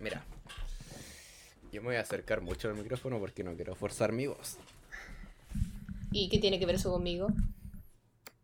[0.00, 0.24] Mira,
[1.72, 4.56] yo me voy a acercar mucho al micrófono porque no quiero forzar mi voz.
[6.10, 7.28] ¿Y qué tiene que ver eso conmigo?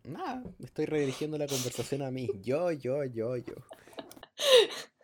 [0.04, 2.28] Nada, estoy redirigiendo la conversación a mí.
[2.42, 3.54] Yo, yo, yo, yo.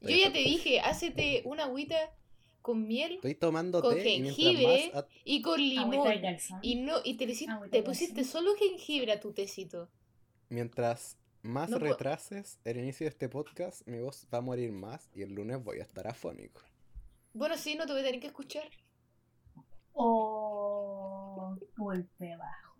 [0.00, 1.96] Yo ya te dije, hácete una agüita
[2.62, 5.04] con miel, Estoy tomando con té y mientras jengibre más...
[5.24, 6.08] y con limón.
[6.62, 9.88] Y no, y te, pusiste solo jengibre a tu tecito.
[10.50, 11.16] Mientras
[11.48, 15.22] más No retrases el inicio de este podcast, mi voz va a morir más y
[15.22, 16.62] el lunes voy a estar afónico.
[17.32, 18.68] Bueno, sí, no te voy a tener que escuchar.
[19.92, 22.76] O golpe bajo.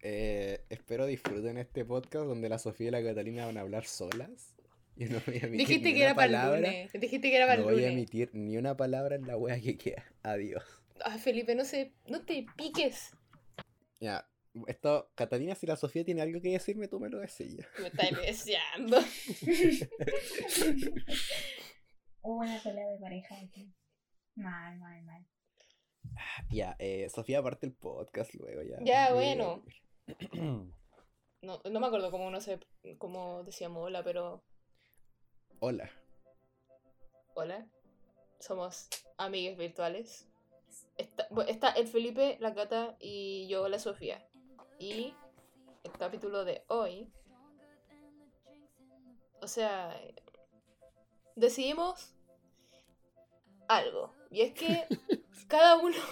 [0.00, 4.54] Eh, espero disfruten este podcast donde la Sofía y la Catalina van a hablar solas.
[4.96, 6.56] Y no voy a emitir Dijiste ni que era para el palabra.
[6.60, 6.92] lunes.
[6.92, 7.92] Dijiste que era para No el voy a lunes.
[7.98, 10.04] emitir ni una palabra en la wea que queda.
[10.22, 10.62] Adiós.
[11.04, 13.10] Ay, Felipe, no sé, no te piques.
[14.00, 14.28] Ya,
[14.66, 17.56] esto, Catalina, si la Sofía tiene algo que decirme, tú me lo decís.
[17.80, 18.98] Me estás deseando.
[22.22, 23.72] Hubo una pelea de pareja aquí.
[24.36, 25.26] Mal, mal, mal.
[26.50, 28.78] Ya, eh, Sofía, aparte el podcast luego ya.
[28.82, 29.64] Ya, Yo bueno.
[31.44, 32.60] No, no me acuerdo cómo uno se,
[32.98, 34.44] cómo decíamos hola, pero
[35.58, 35.90] Hola.
[37.34, 37.66] hola.
[38.38, 40.28] Somos amigues virtuales.
[40.96, 44.24] Está, está el Felipe, la Cata y yo, la Sofía.
[44.82, 45.14] Y
[45.84, 47.08] el capítulo de hoy.
[49.40, 49.96] O sea,
[51.36, 52.14] decidimos
[53.68, 54.12] algo.
[54.32, 54.86] Y es que
[55.48, 55.96] cada uno.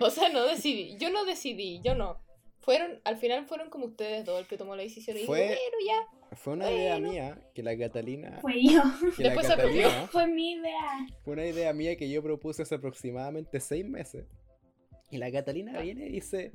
[0.00, 0.96] O sea, no decidí.
[0.96, 2.18] Yo no decidí, yo no.
[2.60, 5.16] Fueron, al final fueron como ustedes dos el que tomó la decisión.
[5.18, 6.36] Y Fue- bueno, ya.
[6.36, 8.38] Fue una idea mía que la Catalina.
[8.40, 8.80] Fue yo.
[9.16, 9.82] Que la Después se perdió.
[9.88, 11.06] Catalina Fue mi idea.
[11.24, 14.24] fue una idea mía que yo propuse hace aproximadamente seis meses.
[15.10, 16.52] Y la Catalina viene y dice: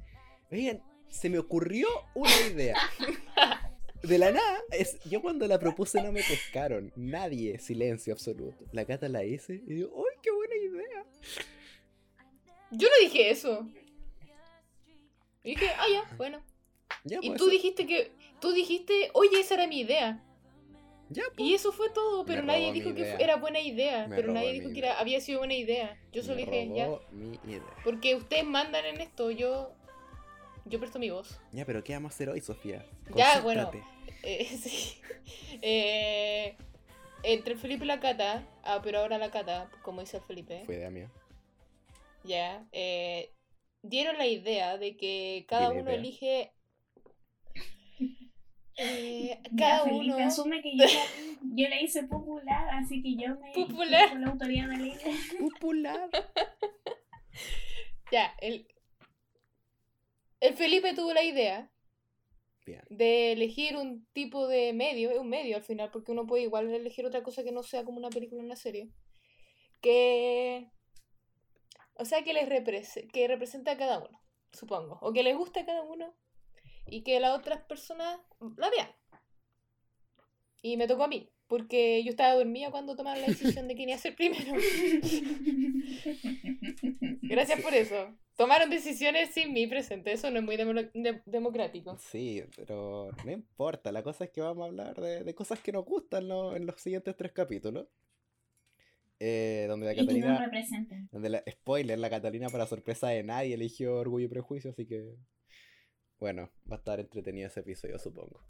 [0.51, 0.81] Oigan,
[1.11, 2.75] se me ocurrió una idea.
[4.03, 6.91] De la nada, es, yo cuando la propuse no me pescaron.
[6.95, 8.65] Nadie, silencio absoluto.
[8.71, 11.05] La Cata la hice y digo, ¡ay, qué buena idea!
[12.71, 13.67] Yo no dije eso.
[15.43, 16.41] Y dije, ah, ya, bueno.
[17.03, 18.11] Ya, Y pues, tú dijiste que.
[18.39, 20.23] Tú dijiste, oye, esa era mi idea.
[21.09, 21.47] ya, pues.
[21.47, 23.17] Y eso fue todo, pero Me nadie dijo que idea.
[23.17, 24.07] era buena idea.
[24.07, 24.91] Me pero nadie dijo que idea.
[24.93, 25.95] era- había sido buena idea.
[26.11, 26.85] Yo solo me dije, ya.
[26.85, 27.61] robó mi idea.
[27.83, 29.73] Porque ustedes mandan en esto, yo.
[30.65, 31.39] Yo presto mi voz.
[31.51, 32.85] Ya, pero ¿qué vamos a hacer hoy, Sofía?
[33.15, 33.71] Ya, bueno.
[34.23, 35.01] Eh, sí.
[35.61, 36.55] Eh,
[37.23, 38.43] entre el Felipe y la Cata.
[38.63, 40.63] Ah, pero ahora la Cata, como dice el Felipe.
[40.65, 41.09] Fue idea mía.
[42.23, 42.65] Ya.
[42.71, 43.33] eh,
[43.81, 46.51] dieron la idea de que cada uno elige.
[48.77, 50.25] eh, Ya, cada Felipe uno.
[50.25, 51.01] asume que yo la,
[51.55, 54.09] yo la hice popular, así que yo me Popular.
[54.09, 55.15] con la autoridad de la idea.
[55.39, 56.09] Popular.
[58.11, 58.67] Ya, el.
[60.41, 61.71] El Felipe tuvo la idea
[62.65, 62.81] Bien.
[62.89, 66.69] de elegir un tipo de medio, es un medio al final, porque uno puede igual
[66.73, 68.89] elegir otra cosa que no sea como una película o una serie.
[69.81, 70.69] Que.
[71.95, 74.21] O sea, que les represe- que representa a cada uno,
[74.51, 74.97] supongo.
[75.01, 76.15] O que les gusta a cada uno
[76.87, 78.19] y que las otras personas
[78.57, 78.89] la vean.
[80.63, 83.89] Y me tocó a mí, porque yo estaba dormida cuando tomaron la decisión de quién
[83.89, 84.53] iba a ser primero.
[87.23, 88.15] Gracias por eso.
[88.41, 91.95] Tomaron decisiones sin mí presente, eso no es muy demo- de- democrático.
[91.99, 93.91] Sí, pero no importa.
[93.91, 96.55] La cosa es que vamos a hablar de, de cosas que nos gustan ¿no?
[96.55, 97.87] en los siguientes tres capítulos.
[99.19, 100.43] Eh, donde la y Catalina.
[100.43, 101.07] representen.
[101.11, 105.15] Donde la, spoiler, la Catalina para sorpresa de nadie eligió Orgullo y Prejuicio, así que.
[106.19, 108.43] Bueno, va a estar entretenido ese episodio, supongo.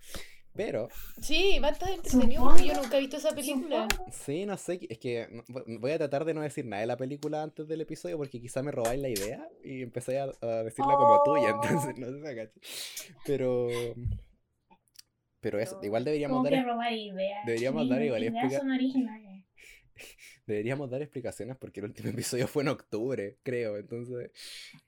[0.53, 0.89] Pero,
[1.21, 3.87] Sí, va a estar entretenido yo nunca he visto esa película.
[4.11, 5.43] Sí, no sé, es que
[5.79, 8.61] voy a tratar de no decir nada de la película antes del episodio porque quizá
[8.61, 11.61] me robáis la idea y empecé a, a decirla como tuya, Oh.
[11.63, 12.59] entonces no sé, cacho.
[13.25, 13.67] Pero.
[15.39, 17.45] Pero eso, igual deberíamos dar que robar ideas.
[17.45, 19.45] deberíamos dar igual ideas explica- son originales.
[20.45, 23.77] Deberíamos dar explicaciones porque el último episodio fue en octubre, creo.
[23.77, 24.31] Entonces.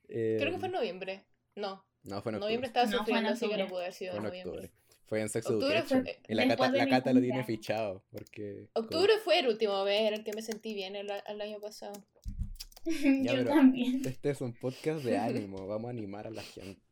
[0.06, 1.24] Creo que eh, fue en noviembre.
[1.56, 2.40] No, No, fue en octubre.
[2.40, 4.50] noviembre estaba No, fue en sufriendo, así que no pudo haber sido en noviembre.
[4.58, 4.72] octubre.
[5.06, 6.18] Fue en Sex Octubre fue-.
[6.28, 8.02] Y la Cata, la Cata lo tiene fichado.
[8.10, 8.68] Porque.
[8.74, 11.92] Octubre fue el último mes en el que me sentí bien el, el año pasado.
[12.86, 14.02] Ya, yo pero- también.
[14.04, 15.66] Este es un podcast de ánimo.
[15.66, 16.82] Vamos a animar a la gente.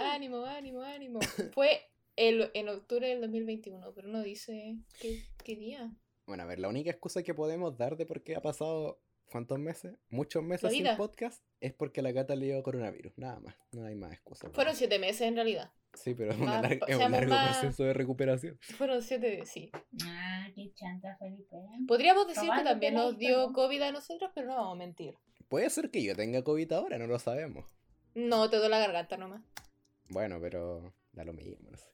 [0.00, 1.20] Ánimo, ánimo, ánimo.
[1.52, 1.80] Fue
[2.16, 5.90] el, en octubre del 2021, pero no dice qué, qué día.
[6.26, 9.00] Bueno, a ver, la única excusa que podemos dar de por qué ha pasado.
[9.30, 9.92] ¿Cuántos meses?
[10.08, 11.42] Muchos meses sin podcast.
[11.60, 13.12] Es porque la Cata le dio coronavirus.
[13.16, 13.56] Nada más.
[13.72, 14.52] No hay más excusas.
[14.52, 15.72] Fueron siete meses en realidad.
[15.96, 18.58] Sí, pero es, una un largo más- proceso de recuperación.
[18.60, 19.70] Fueron siete, sí.
[20.04, 21.56] Ah, qué chanta, Felipe.
[21.88, 23.52] Podríamos decir que también nos dio.
[23.52, 25.14] COVID a nosotros, pero no vamos a mentir.
[25.48, 27.64] Puede ser que yo tenga COVID ahora, no lo sabemos.
[28.14, 29.42] No, te doy la garganta nomás.
[30.08, 31.86] Bueno, pero da lo mismo, no sé.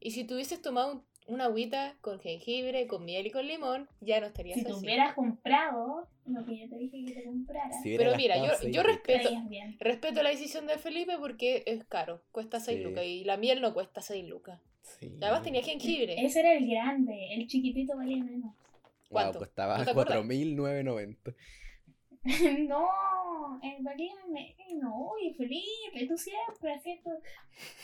[0.00, 3.88] Y si te hubieses tomado un una agüita con jengibre, con miel y con limón,
[4.00, 4.84] ya no estarías Si tú así.
[4.84, 8.82] hubieras comprado lo que yo te dije que te comprara, Si Pero mira, yo, yo
[8.82, 9.30] respeto,
[9.78, 12.84] respeto la decisión de Felipe porque es caro, cuesta 6 Sí.
[12.84, 14.60] lucas y la miel no cuesta 6 lucas.
[14.82, 15.12] Sí.
[15.20, 16.16] Además tenía jengibre.
[16.24, 18.52] Ese era el grande, el chiquitito valía menos.
[18.52, 18.54] Wow,
[19.10, 19.38] ¿Cuánto?
[19.40, 20.16] costaba ¿No acuerdas?
[20.24, 21.34] 4.990.
[22.68, 22.88] no,
[23.62, 24.92] el valía menos.
[24.94, 27.10] Uy, Felipe, tú siempre haciendo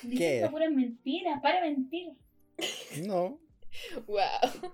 [0.02, 0.08] ¿Qué?
[0.08, 2.12] diciendo puras mentiras, para mentir.
[3.06, 3.40] No.
[4.06, 4.72] Wow.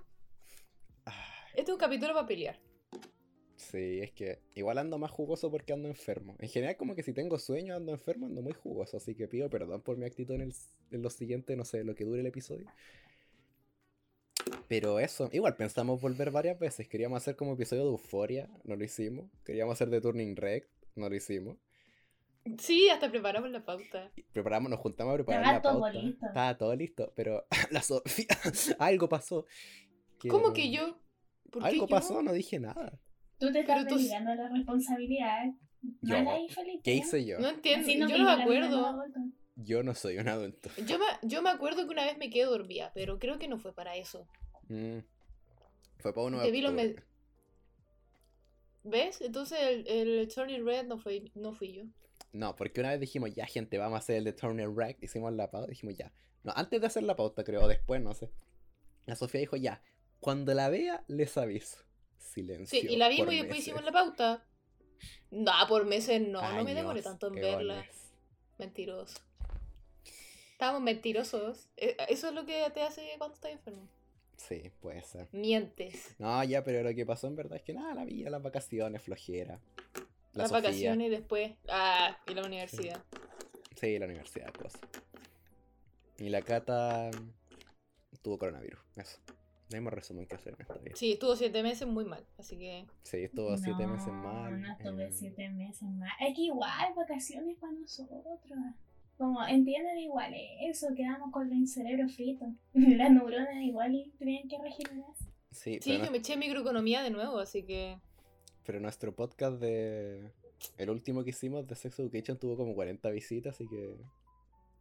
[1.49, 2.59] Este es un capítulo para pelear.
[3.55, 6.35] Sí, es que igual ando más jugoso porque ando enfermo.
[6.39, 8.97] En general, como que si tengo sueño, ando enfermo, ando muy jugoso.
[8.97, 10.53] Así que pido perdón por mi actitud en, el,
[10.91, 12.67] en los siguientes, no sé, lo que dure el episodio.
[14.67, 16.87] Pero eso, igual pensamos volver varias veces.
[16.87, 19.29] Queríamos hacer como episodio de Euforia, no lo hicimos.
[19.43, 21.57] Queríamos hacer de Turning Rec, no lo hicimos.
[22.59, 24.11] Sí, hasta preparamos la pauta.
[24.31, 25.99] Preparamos, nos juntamos a preparar Estaba la todo pauta.
[25.99, 26.25] listo.
[26.27, 28.27] Estaba todo listo, pero la Sofía,
[28.79, 29.45] algo pasó.
[30.29, 30.99] ¿Cómo no- que yo?
[31.51, 31.89] ¿Por qué Algo yo?
[31.89, 32.99] pasó, no dije nada.
[33.39, 35.45] Tú te estás tú- delegando la responsabilidad.
[36.01, 36.15] Yo.
[36.15, 36.47] Ahí.
[36.83, 37.39] ¿Qué hice yo?
[37.39, 39.03] No entiendo, yo no me acuerdo.
[39.55, 40.69] Yo no soy un adulto.
[40.85, 43.57] Yo me, yo me acuerdo que una vez me quedé dormida, pero creo que no
[43.59, 44.27] fue para eso.
[44.67, 44.99] Mm.
[45.99, 46.95] Fue para uno de Te vi los me-
[48.83, 49.21] ¿Ves?
[49.21, 51.83] Entonces el, el Turning Red no, fue, no fui yo.
[52.35, 55.31] No, porque una vez dijimos, ya gente, vamos a hacer el de Turner Rack, hicimos
[55.31, 56.11] la pauta, dijimos ya.
[56.43, 58.29] No, antes de hacer la pauta, creo, o después, no sé.
[59.05, 59.81] La Sofía dijo, ya,
[60.19, 61.77] cuando la vea, les aviso.
[62.17, 62.81] Silencio.
[62.81, 64.45] Sí, y la vimos y después hicimos la pauta.
[65.31, 67.85] No, por meses no, no me Años, demoré tanto en verla.
[68.57, 69.17] Mentiroso.
[70.51, 71.69] Estábamos mentirosos.
[71.77, 73.87] Eh, Eso es lo que te hace cuando estás enfermo.
[74.35, 75.29] Sí, puede ser.
[75.31, 76.15] Mientes.
[76.19, 79.01] No, ya, pero lo que pasó en verdad es que nada, la vi, las vacaciones,
[79.01, 79.61] flojera.
[80.35, 80.61] La Las Sofía.
[80.69, 81.53] vacaciones y después.
[81.69, 83.03] Ah, y la universidad.
[83.75, 84.77] Sí, la universidad, cosa.
[86.17, 87.09] Y la Cata
[88.21, 89.19] tuvo coronavirus, eso.
[89.71, 90.95] No hay más resumen que hacer en esta vida.
[90.95, 92.23] Sí, estuvo siete meses muy mal.
[92.37, 92.85] Así que.
[93.03, 94.61] Sí, estuvo siete meses No, mal.
[94.61, 96.11] No estuve eh, siete meses mal.
[96.19, 98.21] Es que igual, vacaciones para nosotros.
[99.17, 102.45] Como entienden igual eso, quedamos con el cerebro frito.
[102.73, 105.25] Las neuronas igual y tenían que regenerarse.
[105.51, 107.97] Sí, Sí, pero, yo me eché microeconomía de nuevo, así que.
[108.65, 110.31] Pero nuestro podcast de.
[110.77, 113.97] El último que hicimos de Sex Education tuvo como 40 visitas, así que.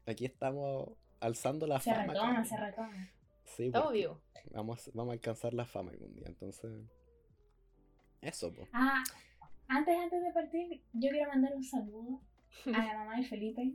[0.07, 0.91] Aquí estamos
[1.21, 2.13] alzando la Se fama.
[2.13, 3.11] retoma, se retoma.
[3.45, 4.19] Sí, vivos.
[4.53, 6.71] Vamos, vamos a alcanzar la fama algún día, entonces.
[8.21, 8.69] Eso, pues.
[8.73, 9.03] Ah,
[9.69, 12.21] antes, antes de partir, yo quiero mandar un saludo
[12.67, 13.73] a la mamá de Felipe.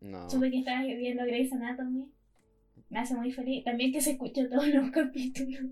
[0.00, 0.28] No.
[0.28, 2.10] Supe que estaba viendo Grey's Anatomy.
[2.90, 3.64] Me hace muy feliz.
[3.64, 5.70] También que se escuchó todos los capítulos.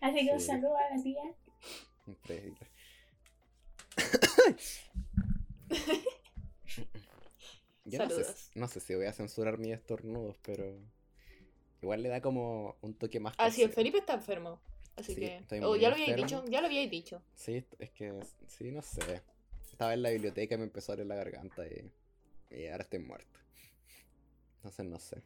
[0.00, 1.22] Así que un saludo a la tía.
[2.06, 2.69] Increíble.
[7.84, 10.78] Yo no sé, no sé si voy a censurar mis estornudos, pero
[11.82, 13.72] igual le da como un toque más Ah, sí, el.
[13.72, 14.60] Felipe está enfermo.
[14.96, 15.44] Así Sí, que.
[15.62, 17.22] Oh, ya lo habíais dicho, ya lo habíais dicho.
[17.34, 18.12] Sí, es que
[18.46, 19.22] sí, no sé.
[19.70, 21.90] Estaba en la biblioteca y me empezó a doler la garganta y,
[22.50, 23.40] y ahora estoy muerto.
[24.56, 25.22] Entonces no sé.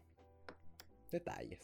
[1.10, 1.60] Detalles.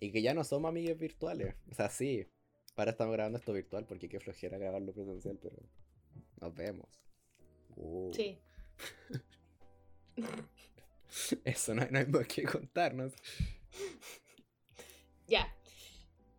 [0.00, 1.54] Y que ya no somos amigues virtuales.
[1.70, 2.26] O sea, sí.
[2.74, 5.56] Ahora estamos grabando esto virtual porque qué flojera grabarlo presencial, pero
[6.46, 6.88] nos vemos.
[8.12, 8.38] Sí.
[11.44, 13.12] Eso no, no hay más que contarnos.
[15.28, 15.52] Ya.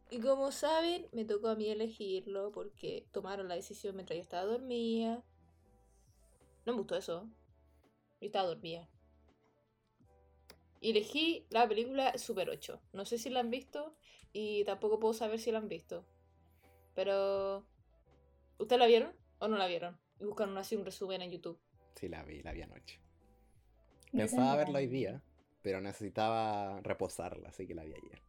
[0.10, 4.46] Y como saben, me tocó a mí elegirlo porque tomaron la decisión mientras yo estaba
[4.46, 5.26] dormida.
[6.66, 7.30] No me gustó eso.
[8.22, 8.88] Yo estaba dormida.
[10.80, 12.80] Y elegí la película Super 8.
[12.94, 13.94] No sé si la han visto
[14.32, 16.06] y tampoco puedo saber si la han visto.
[16.96, 17.66] Pero...
[18.58, 19.98] ¿Ustedes la vieron o no la vieron?
[20.20, 21.60] Y buscaron así un resumen en YouTube.
[21.96, 23.00] Sí, la vi, la vi anoche.
[24.12, 25.22] Pensaba verla hoy día,
[25.62, 28.22] pero necesitaba reposarla, así que la vi ayer.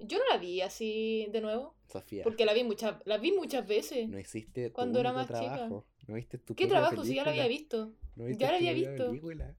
[0.00, 1.76] Yo no la vi así de nuevo.
[1.86, 4.08] Sofía, Porque la vi muchas, la vi muchas veces.
[4.08, 5.38] no hiciste tu Cuando era más chica.
[5.54, 5.86] trabajo.
[6.08, 7.84] No viste tu ¿Qué trabajo si ya la había película.
[7.86, 7.98] visto?
[8.16, 9.06] ¿No viste Ya la había visto.
[9.08, 9.54] película?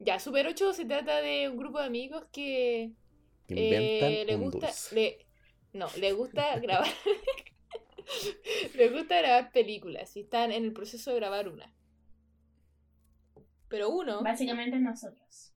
[0.00, 2.92] Ya, Super 8 se trata de un grupo de amigos que
[3.48, 4.66] Inventan eh, le un gusta.
[4.66, 4.94] dulce.
[4.94, 5.26] Le,
[5.72, 6.88] no, le gusta grabar.
[8.74, 11.72] le gusta grabar películas y están en el proceso de grabar una.
[13.68, 14.22] Pero uno.
[14.22, 15.52] Básicamente nosotros.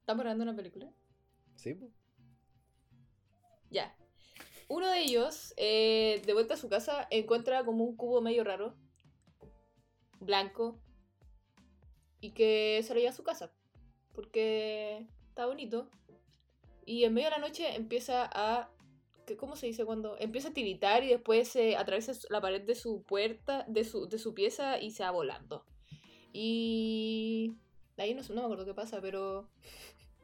[0.00, 0.90] ¿Estamos grabando una película?
[1.56, 1.78] Sí.
[3.70, 3.94] Ya.
[4.68, 8.74] Uno de ellos, eh, de vuelta a su casa, encuentra como un cubo medio raro,
[10.18, 10.80] blanco,
[12.20, 13.52] y que se lo lleva a su casa,
[14.14, 15.90] porque está bonito.
[16.86, 18.71] Y en medio de la noche empieza a...
[19.32, 20.16] que- ¿Cómo se dice cuando?
[20.18, 24.18] Empieza a tiritar y después se atraviesa la pared de su puerta, de su, de
[24.18, 25.64] su pieza y se va volando.
[26.32, 27.54] Y...
[27.98, 29.48] Ahí no, no me acuerdo qué pasa, pero...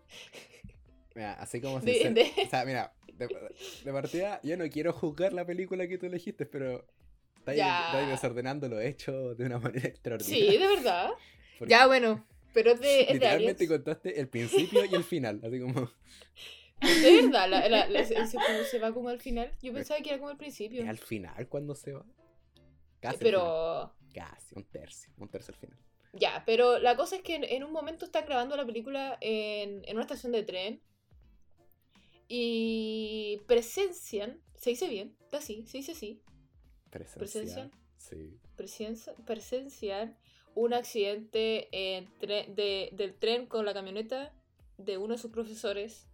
[1.14, 3.28] Mira, así como De- sincer- de- O sea, mira, de,
[3.84, 6.86] de partida, yo no quiero juzgar la película que tú elegiste, pero
[7.38, 10.60] estáis, desordenando los hechos de una manera Sí, extraordinaria.
[10.60, 11.10] de verdad.
[11.58, 12.24] Porque Ya, bueno.
[12.54, 15.90] Pero es de, es de Literalmente contaste el principio y el final, así como...
[16.80, 19.52] De verdad, la, la- la- se, se- se va como al final.
[19.62, 20.82] Yo pensaba que era como al principio.
[20.82, 22.04] ¿Es al final cuando se va?
[23.00, 23.94] Casi Pero.
[24.14, 25.78] Casi, un tercio, un tercio al final.
[26.14, 29.82] Ya, pero la cosa es que en, en un momento están grabando la película en,
[29.84, 30.80] en una estación de tren.
[32.28, 34.40] Y presencian.
[34.56, 35.16] ¿Se dice bien?
[35.22, 36.20] Está así, se dice así.
[36.90, 37.70] ¿Presencial?
[37.96, 38.38] Sí.
[38.56, 40.16] Presencia- presencian
[40.54, 44.34] un accidente en tre- de- del tren con la camioneta
[44.78, 46.07] de uno de sus profesores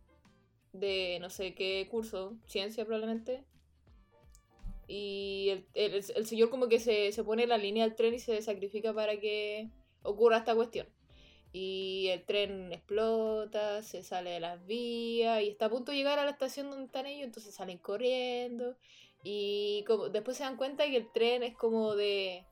[0.75, 3.45] de no sé qué curso, ciencia probablemente.
[4.87, 8.19] Y el, el- señor como que se, se pone en la línea del tren y
[8.19, 9.71] se sacrifica para que
[10.03, 10.87] ocurra esta cuestión.
[11.53, 16.19] Y el tren explota, se sale de las vías y está a punto de llegar
[16.19, 18.77] a la estación donde están ellos, entonces salen corriendo.
[19.23, 22.45] Y como, después se dan cuenta que el tren es como de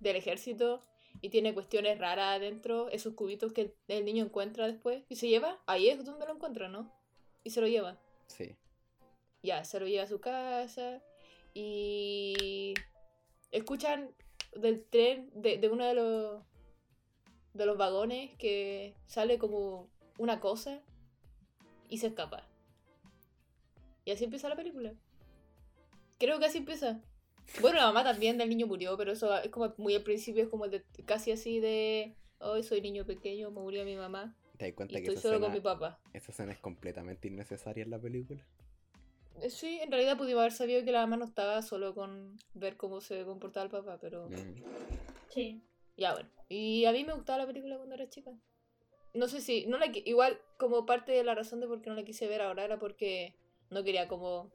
[0.00, 0.82] del ejército
[1.20, 5.28] y tiene cuestiones raras adentro, esos cubitos que el, el niño encuentra después y se
[5.28, 5.60] lleva.
[5.66, 6.92] Ahí es donde lo encuentra, ¿no?
[7.44, 7.98] Y se lo lleva.
[8.26, 8.56] Sí.
[9.42, 11.02] Ya, se lo lleva a su casa
[11.54, 12.74] y
[13.50, 14.10] escuchan
[14.54, 16.42] del tren, de, de uno de los
[17.54, 20.80] de los vagones que sale como una cosa
[21.88, 22.46] y se escapa.
[24.04, 24.94] Y así empieza la película.
[26.18, 27.00] Creo que así empieza.
[27.60, 30.48] Bueno, la mamá también del niño murió, pero eso es como muy al principio, es
[30.48, 34.72] como de, casi así de, hoy soy niño pequeño, me murió mi mamá ¿Te das
[34.72, 36.00] y cuenta que estoy esa solo escena, con mi papá.
[36.12, 38.40] esa escena es completamente innecesaria en la película?
[39.40, 42.76] Eh, Sí, en realidad pudimos haber sabido que la mamá no estaba solo con ver
[42.76, 44.62] cómo se comportaba el papá, pero Mm.
[45.30, 45.60] Sí.
[45.96, 46.28] ya bueno.
[46.48, 48.30] Y a mí me gustaba la película cuando era chica.
[49.14, 51.96] No sé si, no la, igual como parte de la razón de por qué no
[51.96, 53.34] la quise ver ahora era porque
[53.70, 54.50] no quería como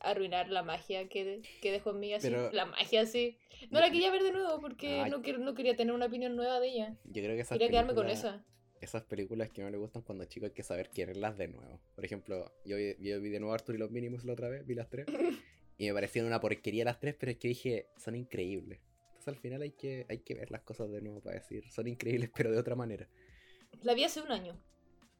[0.00, 2.28] arruinar la magia que, de- que dejó en mí así.
[2.28, 3.38] Pero- La magia así.
[3.70, 5.10] No la quería ver de nuevo porque Ay.
[5.10, 6.96] no, no quería tener una opinión nueva de ella.
[7.04, 8.44] Yo creo que esas Quería quedarme con esa.
[8.86, 11.80] Esas películas que no le gustan cuando chico hay que saber quererlas de nuevo.
[11.96, 14.64] Por ejemplo, yo, vi- yo vi de nuevo Arthur y los Mínimos la otra vez,
[14.64, 15.06] vi las tres.
[15.78, 18.80] y me parecieron una porquería las tres, pero es que dije, son increíbles.
[19.08, 21.88] Entonces al final hay que, hay que ver las cosas de nuevo para decir, son
[21.88, 23.08] increíbles, pero de otra manera.
[23.82, 24.56] La vi hace un año,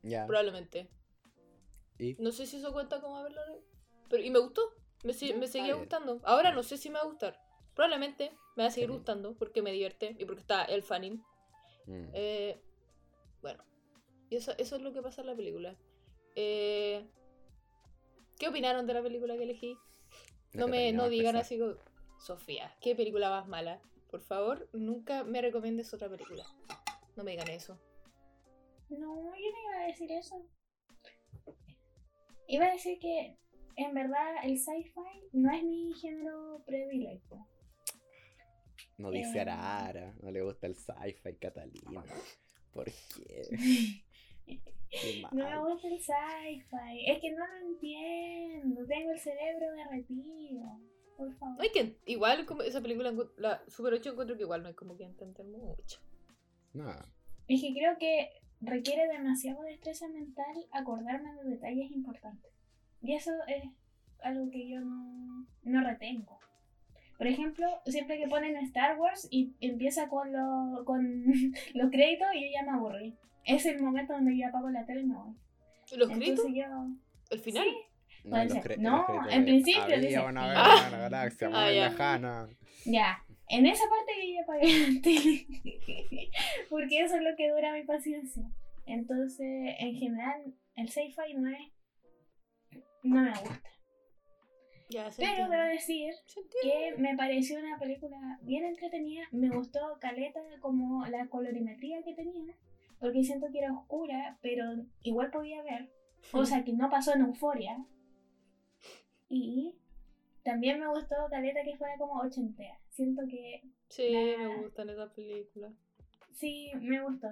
[0.03, 0.27] Ya.
[0.27, 0.89] probablemente.
[1.99, 3.41] Y No sé si eso cuenta como haberlo
[4.09, 4.63] Pero, y me gustó.
[5.03, 6.21] Me, Ya, me seguía gustando.
[6.25, 7.39] Ahora no sé si me va a gustar.
[7.75, 11.21] Probablemente me va a seguir gustando porque me divierte y porque está el fanning.
[11.87, 12.63] mm, Eh,
[13.43, 13.65] bueno,
[14.31, 15.77] y eso, eso es lo que pasa en la película.
[16.35, 17.07] Eh,
[18.39, 19.77] ¿Qué opinaron de la película que elegí?
[20.53, 21.75] No me no digan así como,
[22.19, 23.81] Sofía, ¿qué película más mala?
[24.11, 26.45] Por favor, nunca me recomiendes otra película.
[27.17, 27.79] No me digan eso.
[28.89, 30.47] No, yo no iba a decir eso.
[32.47, 33.37] Iba a decir que
[33.77, 37.47] en verdad el sci-fi no es mi género predilecto.
[38.99, 39.41] No dice Eh.
[39.41, 42.05] Arara, no le gusta el sci-fi Catalina.
[42.77, 44.03] ¿Por qué?
[44.47, 47.11] Qué No me gusta el sci-fi.
[47.11, 48.87] Es que no lo entiendo.
[48.87, 50.79] Tengo el cerebro derretido.
[51.17, 51.57] Por favor.
[51.65, 54.75] No que, igual como esa película, encu- la Super 8 encuentro que igual no hay
[54.75, 56.01] como que entender mucho.
[56.75, 56.91] No,
[57.49, 58.29] Es que creo que
[58.61, 62.53] requiere demasiado destreza mental acordarme de detalles importantes.
[63.03, 63.65] Y eso es
[64.23, 66.39] algo que yo no, no retengo.
[67.19, 71.25] Por ejemplo, siempre que ponen Star Wars y empieza con, lo- con
[71.75, 73.15] los créditos, yo ya me aburrí.
[73.45, 75.35] Es el momento donde yo apago la tele y me voy.
[75.93, 76.45] ¿Y los créditos?
[77.31, 77.67] ¿El final?
[78.23, 80.81] Sí, no, en No, principio Había dice- una vez Ah.
[80.83, 81.89] en una galaxia Ah, muy ya.
[81.89, 82.49] lejana.
[82.85, 85.47] Ya, en esa parte yo ya apagué la tele.
[86.69, 88.43] Porque eso es lo que dura mi paciencia.
[88.85, 90.43] Entonces, en general,
[90.75, 91.73] el sci-fi no es.
[93.05, 93.61] No me gusta.
[94.89, 96.15] Ya, Pero debo decir
[96.63, 99.25] que me pareció una película bien entretenida.
[99.33, 102.55] Me gustó Caleta como la colorimetría que tenía.
[103.01, 104.65] Porque siento que era oscura, pero
[105.03, 105.91] igual podía ver.
[106.31, 107.85] Cosa que no pasó en Euforia.
[109.29, 109.75] Y
[110.45, 112.79] también me gustó Caleta que fuera como ochentera.
[112.91, 115.73] Siento que Sí, la- me gustan esas películas.
[116.33, 117.29] sí, me gustó.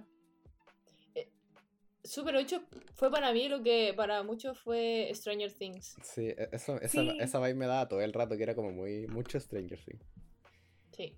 [2.04, 2.62] Super 8
[2.96, 5.96] fue para mí lo que para muchos fue Stranger Things.
[6.02, 7.16] Sí, e- eso, esa, Sí.
[7.18, 10.04] esa vibe me daba todo el rato, que era como muy mucho Stranger Things.
[10.96, 11.16] Sí.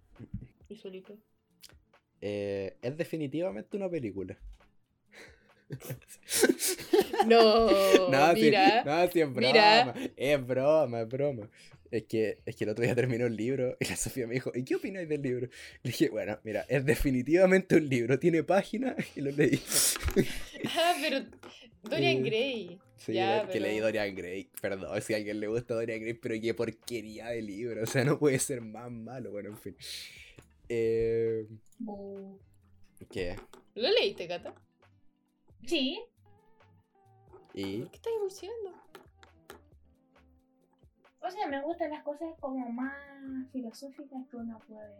[0.68, 1.18] Y Felipe.
[2.20, 4.38] Eh, es definitivamente una película.
[7.26, 7.66] No,
[8.10, 8.84] no, mira.
[8.84, 9.48] no, sí, es broma.
[9.52, 9.94] mira.
[10.16, 11.50] Es broma, es broma.
[11.90, 14.52] Es que, es que el otro día terminó el libro y la Sofía me dijo,
[14.54, 15.46] ¿y qué opináis del libro?
[15.82, 19.60] Le dije, bueno, mira, es definitivamente un libro, tiene páginas y lo leí.
[20.74, 21.20] Ah, pero
[21.82, 22.80] Dorian Eh, Gray.
[22.96, 24.50] Sí, Ya, que leí Dorian Gray.
[24.60, 27.82] Perdón si a alguien le gusta Dorian Gray, pero qué porquería de libro.
[27.82, 29.30] O sea, no puede ser más malo.
[29.32, 29.76] Bueno, en fin.
[30.68, 31.46] Eh.
[33.10, 33.36] ¿Qué?
[33.74, 34.54] ¿Lo leíste, Cata?
[35.64, 35.98] Sí,
[37.54, 37.82] ¿Y?
[37.86, 38.72] ¿Qué estás diciendo?
[41.20, 42.94] o sea, me gustan las cosas como más
[43.50, 44.94] filosóficas que uno puede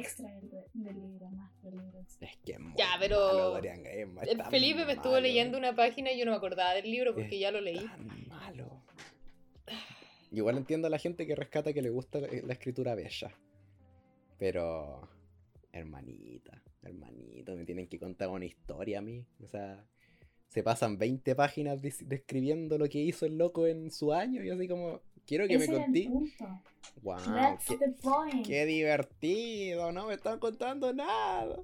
[0.00, 1.98] extraer de- del libro, más del libro.
[1.98, 2.18] en sí.
[2.20, 4.00] Es que es muy Ya, pero- malo Dorian Gray.
[4.22, 7.14] es El Felipe me estuvo leyendo una página y yo no me acordaba del libro
[7.14, 7.84] porque Es ya lo leí.
[7.84, 8.82] Tan malo.
[10.32, 13.32] Igual entiendo a la gente que rescata que le gusta la escritura bella.
[14.38, 15.08] Pero,
[15.72, 19.24] hermanita, hermanito, me tienen que contar una historia a mí.
[19.42, 19.84] O sea,
[20.48, 24.68] se pasan 20 páginas describiendo lo que hizo el loco en su año y así
[24.68, 26.08] como, quiero que Ese me conté.
[27.02, 28.46] Wow, That's qué, the point.
[28.46, 31.56] qué divertido, no me están contando nada.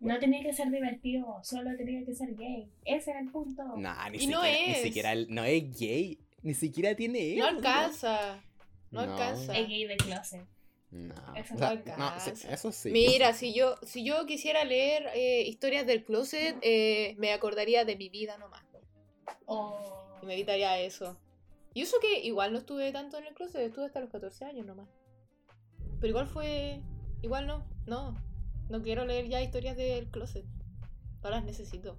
[0.00, 2.70] No tenía que ser divertido, solo tenía que ser gay.
[2.84, 3.62] Ese era el punto.
[3.76, 7.46] Nah, ni Y siquiera, no ni siquiera el- no es gay, ni siquiera tiene No
[7.48, 8.42] eso, alcanza.
[8.90, 9.12] No, No.
[9.12, 9.58] alcanza.
[9.58, 10.46] Es gay de closet.
[10.90, 12.34] No, Eso o no sea, alcanza.
[12.36, 12.90] sí, eso sí.
[12.90, 17.96] Mira, si yo, si yo quisiera leer eh, historias del closet, eh, me acordaría de
[17.96, 18.64] mi vida nomás.
[19.46, 20.18] O.
[20.22, 21.18] Y me evitaría eso.
[21.78, 24.66] Y eso que igual no estuve tanto en el closet, estuve hasta los 14 años
[24.66, 24.88] nomás.
[26.00, 26.82] Pero igual fue.
[27.22, 28.20] Igual no, no.
[28.68, 30.44] No quiero leer ya historias del closet.
[31.22, 31.96] No las necesito.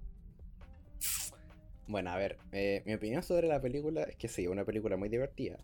[1.87, 5.07] Bueno, a ver, eh, mi opinión sobre la película es que sí, una película muy
[5.07, 5.63] divertida.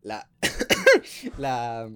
[0.00, 0.30] La.
[1.36, 1.90] la.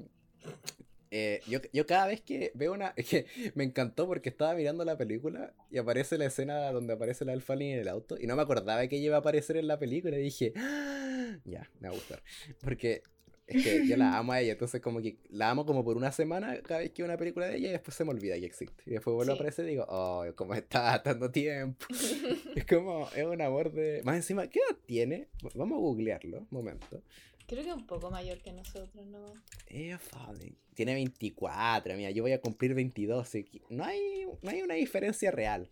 [1.16, 2.92] Eh, yo, yo cada vez que veo una.
[2.96, 7.24] Es que me encantó porque estaba mirando la película y aparece la escena donde aparece
[7.24, 9.68] la Alfalin en el auto y no me acordaba que ella iba a aparecer en
[9.68, 12.20] la película y dije, "Ah, ya, me va a gustar.
[12.60, 13.02] Porque
[13.46, 16.10] es que yo la amo a ella, entonces como que la amo como por una
[16.10, 18.46] semana cada vez que veo una película de ella y después se me olvida que
[18.46, 18.82] existe.
[18.84, 21.86] Y después vuelve a aparecer y digo, oh, ¿cómo está tanto tiempo?
[22.56, 24.00] Es como, es un amor de...
[24.04, 25.28] Más encima, ¿qué edad tiene?
[25.54, 27.02] Vamos a googlearlo, un momento.
[27.46, 29.34] Creo que un poco mayor que nosotros, ¿no?
[29.66, 34.50] Ella Fowling tiene 24, mira, yo voy a cumplir 22, así que no hay, no
[34.50, 35.68] hay una diferencia real.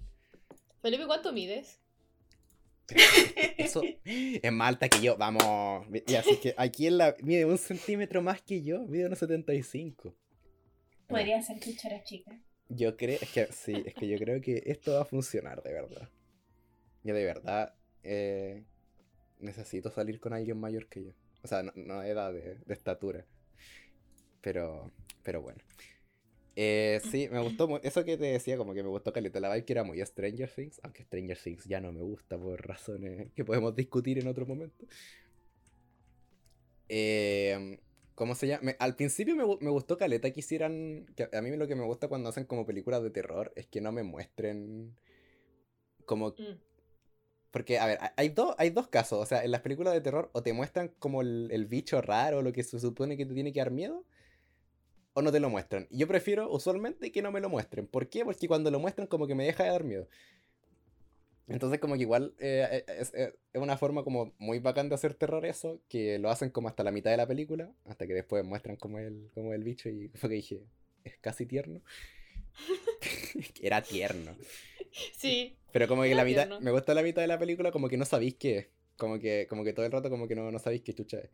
[0.80, 1.80] Felipe, ¿cuánto mides?
[3.56, 5.86] Eso es más alta que yo, vamos.
[6.06, 10.14] Y así que aquí en la, mide un centímetro más que yo, mide unos 75.
[11.08, 12.38] Podría ser cuchara chica.
[12.68, 15.72] Yo creo, es que sí, es que yo creo que esto va a funcionar de
[15.72, 16.08] verdad.
[17.02, 18.64] Yo de verdad eh,
[19.38, 21.12] necesito salir con alguien mayor que yo.
[21.42, 23.24] O sea, no, no edad, de, estatura.
[24.40, 24.90] Pero,
[25.22, 25.60] pero bueno.
[26.54, 29.64] Eh, sí, me gustó eso que te decía, como que me gustó Caleta la vibe
[29.64, 33.44] que era muy Stranger Things, aunque Stranger Things ya no me gusta por razones que
[33.44, 34.86] podemos discutir en otro momento.
[36.88, 37.78] Eh,
[38.14, 38.62] ¿Cómo se llama?
[38.64, 41.06] Me- al principio me, me gustó Caleta que hicieran.
[41.16, 43.80] Que a mí lo que me gusta cuando hacen como películas de terror es que
[43.80, 44.94] no me muestren.
[46.04, 46.30] Como.
[46.30, 46.71] Mm.
[47.52, 49.20] Porque, a ver, hay- dos hay dos casos.
[49.20, 52.42] O sea, en las películas de terror o te muestran como el, el bicho raro,
[52.42, 54.04] lo que se supone que te tiene que dar miedo,
[55.14, 55.86] o no te lo muestran.
[55.90, 57.86] Y yo prefiero usualmente que no me lo muestren.
[57.86, 58.24] ¿Por qué?
[58.24, 60.08] Porque cuando lo muestran como que me deja de dar miedo.
[61.48, 64.94] Entonces como que igual eh, eh, es, eh, es una forma como muy bacán de
[64.94, 68.14] hacer terror eso, que lo hacen como hasta la mitad de la película, hasta que
[68.14, 70.62] después muestran como el, como el bicho y fue que dije,
[71.04, 71.80] es casi tierno.
[73.60, 74.36] Era tierno.
[75.16, 75.56] Sí.
[75.72, 78.04] Pero como que la mitad, me gusta la mitad de la película como que no
[78.04, 78.68] sabéis qué es.
[78.96, 81.30] Como que, como que todo el rato como que no, no sabéis qué chucha es.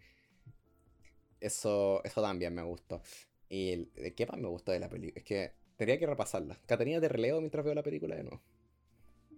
[1.40, 3.02] Eso, eso también me gustó.
[3.48, 5.18] Y el- ¿de qué más me gustó de la película?
[5.20, 6.58] Es que tendría que repasarla.
[6.66, 8.40] Catarina, te releo mientras veo la película de nuevo.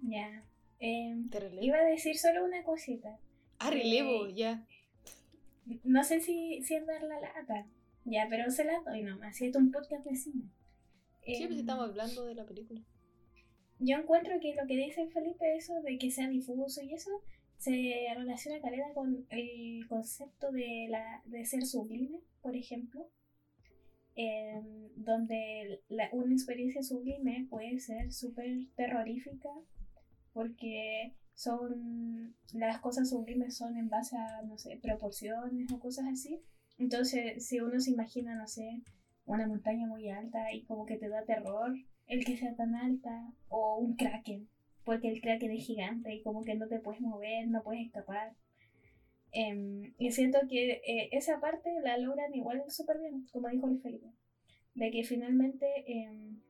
[0.03, 0.45] Ya.
[0.79, 1.63] Em, Te relevo.
[1.63, 3.19] iba a decir solo una cosita.
[3.59, 4.67] Ah, relevo, Eh, ya.
[5.85, 7.67] No sé si, si es dar la lata.
[8.07, 9.37] Ya, pero se la doy nomás.
[9.37, 10.45] Si es un podcast de cine.
[11.25, 12.81] Sí, pues Em, estamos hablando de la película.
[13.81, 17.11] Yo encuentro que lo que dice Felipe, eso de que sea difuso y eso,
[17.59, 17.73] se
[18.17, 23.09] relaciona caleta con el concepto de, la, de ser sublime, por ejemplo.
[24.15, 29.49] em, donde la- una experiencia sublime puede ser súper terrorífica
[30.33, 36.41] porque son las cosas sublimes son en base a, no sé, proporciones o cosas así.
[36.79, 38.83] Entonces, si uno se imagina, no sé,
[39.27, 41.75] una montaña muy alta y como que te da terror
[42.11, 44.49] el que sea tan alta, o un kraken,
[44.85, 48.35] porque el kraken es gigante y como que no te puedes mover, no puedes escapar.
[49.33, 53.81] Em, y siento que eh, esa parte la logran igual súper bien, como dijo el
[53.81, 54.09] Felipe,
[54.75, 56.41] de que finalmente em,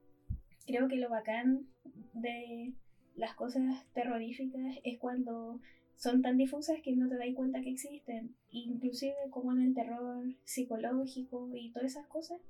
[0.67, 1.67] creo que lo bacán
[2.15, 2.73] de
[3.15, 5.61] las cosas terroríficas es cuando
[5.97, 10.25] son tan difusas que no te das cuenta que existen, inclusive como en el terror
[10.45, 12.41] psicológico y todas esas cosas.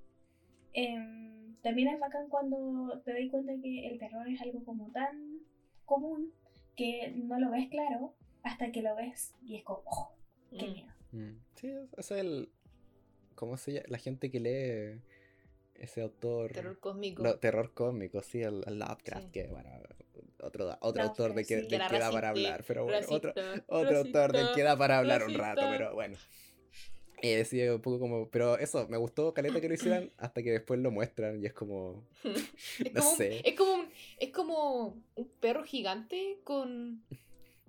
[0.73, 5.41] Em, también es bacán cuando te das cuenta que el terror es algo como tan
[5.85, 6.33] común
[6.77, 10.13] que no lo ves claro hasta que lo ves y es como, oh,
[10.51, 10.73] qué Mm.
[10.73, 10.93] miedo.
[11.13, 12.49] Mm, Sí, ese es el.
[13.35, 13.87] ¿Cómo se llama?
[13.89, 15.01] La gente que lee
[15.75, 16.53] ese autor.
[16.53, 17.23] Terror cósmico.
[17.23, 19.33] No, terror cósmico, sí, el, el Lovecraft, Sí.
[19.33, 19.71] que bueno,
[20.41, 21.67] otro, otro autor de que, sí.
[21.69, 24.99] del Que da para hablar, pero bueno, otro, racista, otro autor del que da para
[24.99, 26.17] hablar un rato, pero bueno.
[27.23, 30.51] Eh, sí, un poco como, pero eso, me gustó Caleta que lo hicieran hasta que
[30.53, 33.43] después lo muestran y es como, Es no como, un- sé.
[33.49, 37.03] es como un, es como un perro gigante con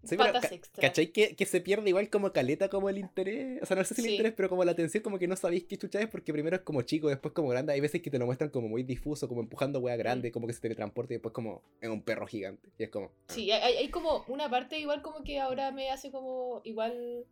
[0.03, 0.81] Sí, pero patas ca- extra.
[0.81, 1.11] ¿Cachai?
[1.11, 3.61] Que, que se pierde igual como caleta como el interés.
[3.61, 4.11] O sea, no sé si el Sí.
[4.13, 6.63] interés, pero como la atención, como que no sabéis qué chucha es, porque primero es
[6.63, 7.73] como chico, después como grande.
[7.73, 10.31] Hay veces que te lo muestran como muy difuso, como empujando wea grande, Mm.
[10.31, 12.67] como que se teletransporta y después como es un perro gigante.
[12.79, 13.11] Y es como.
[13.27, 13.33] ah.
[13.33, 17.25] Sí, hay, hay como una parte igual como que ahora me hace como igual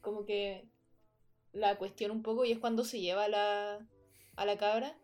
[0.00, 0.66] como que
[1.54, 3.88] la cuestión un poco y es cuando se lleva a la,
[4.36, 4.96] a la cabra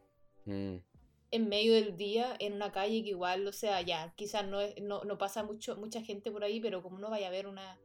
[0.44, 0.76] mm,
[1.32, 4.80] en medio del día en una calle que igual, o sea, ya, quizás no, es-
[4.82, 7.78] no, no pasa mucho, mucha gente por ahí, pero como no vaya a ver una,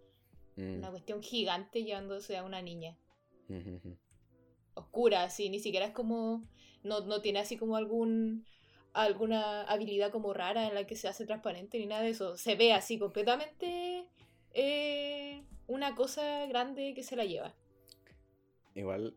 [0.58, 2.98] mm, una cuestión gigante llevándose a una niña
[4.74, 6.44] oscura, así, ni siquiera es como,
[6.84, 8.46] no, no tiene así como algún
[8.94, 12.38] alguna habilidad como rara en la que se hace transparente ni nada de eso.
[12.38, 14.08] Se ve así completamente
[14.54, 17.54] eh, una cosa grande que se la lleva.
[18.76, 19.16] Igual,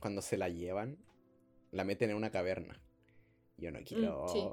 [0.00, 0.98] cuando se la llevan,
[1.70, 2.80] la meten en una caverna.
[3.58, 4.48] Yo no quiero Mm, sí.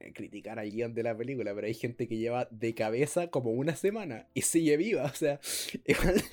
[0.00, 3.50] eh, criticar al guion de la película, pero hay gente que lleva de cabeza como
[3.52, 5.04] una semana y sigue viva.
[5.12, 5.40] O sea,
[5.86, 6.22] igual.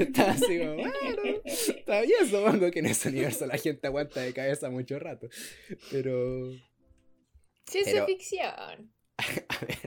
[0.00, 0.92] estaba así como, bueno,
[1.44, 5.28] está bien, supongo que en ese universo la gente aguanta de cabeza mucho rato.
[5.90, 6.50] Pero,
[7.66, 8.92] Ciencia Pero- ficción.
[9.48, 9.78] a ver.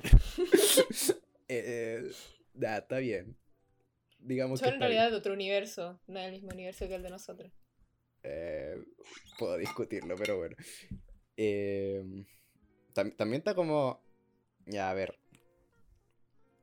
[1.48, 2.12] eh,
[2.54, 3.36] nah, está bien.
[4.26, 7.04] Digamos Son que en realidad de otro universo, no es el mismo universo que el
[7.04, 7.52] de nosotros.
[8.24, 8.76] Eh,
[9.40, 10.56] puedo discutirlo, pero bueno.
[11.38, 12.04] Eh,
[12.94, 14.02] tam- también está como.
[14.66, 15.18] Ya, a ver.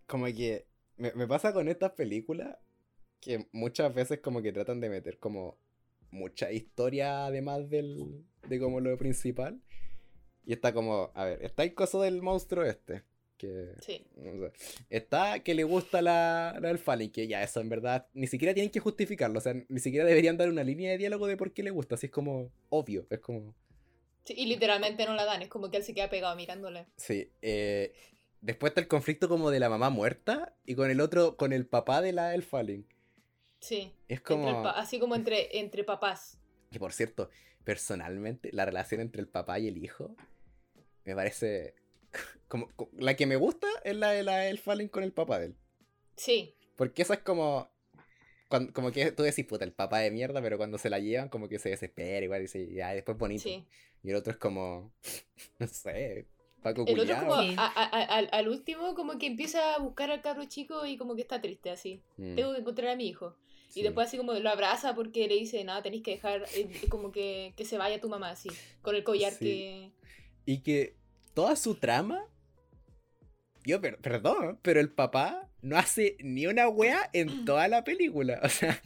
[0.07, 0.67] Como que.
[0.97, 2.57] Me, me pasa con estas películas
[3.21, 5.57] que muchas veces como que tratan de meter como
[6.11, 9.61] mucha historia además del, de como lo principal.
[10.45, 13.05] Y está como, a ver, está el coso del monstruo este.
[13.43, 14.07] Que Sí.
[14.15, 14.53] no sé.
[14.89, 18.71] Está que le gusta la, la Fallen, que ya eso en verdad ni siquiera tienen
[18.71, 21.65] que justificarlo, o sea, ni siquiera deberían dar una línea de diálogo de por qué
[21.65, 23.53] le gusta, así es como obvio, es como...
[24.25, 26.87] Sí, Y literalmente no la dan, es como que él se queda pegado mirándola.
[26.97, 27.93] Sí, eh,
[28.43, 31.67] después está el conflicto como de la mamá muerta y con el otro, con el
[31.67, 32.87] papá de la del Fallen.
[33.59, 33.93] Sí.
[34.07, 34.69] Es como...
[34.69, 36.39] así como entre, entre papás.
[36.71, 37.29] Que por cierto,
[37.65, 40.15] personalmente, la relación entre el papá y el hijo
[41.05, 41.75] me parece...
[42.49, 45.47] Como, co- la que me gusta es la de la Fallen con el papá de
[45.47, 45.57] él.
[46.17, 46.55] Sí.
[46.77, 47.71] Porque esa es como.
[48.49, 51.29] cuan- como que tú decís, puta, el papá de mierda, pero cuando se la llevan,
[51.31, 53.43] como que se desespera, igual dice, ya, después bonito.
[53.45, 53.65] Sí.
[54.03, 54.93] Y el otro es como.
[55.59, 56.27] No sé,
[56.63, 59.79] Paco El otro es como, a- a- a- al, al último, como que empieza a
[59.79, 62.03] buscar al carro chico y como que está triste así.
[62.19, 63.35] Mm, Tengo que encontrar a mi hijo.
[63.69, 63.81] sí.
[63.81, 67.11] Y después así como lo abraza porque le dice, nada, tenéis que dejar, eh, como
[67.11, 68.51] que, que se vaya tu mamá así,
[68.83, 69.39] con el collar Sí.
[69.45, 69.91] que...
[70.45, 70.97] Y que
[71.35, 72.25] toda su trama.
[73.65, 78.41] Yo, per- perdón, pero el papá no hace ni una wea en toda la película.
[78.43, 78.83] O sea,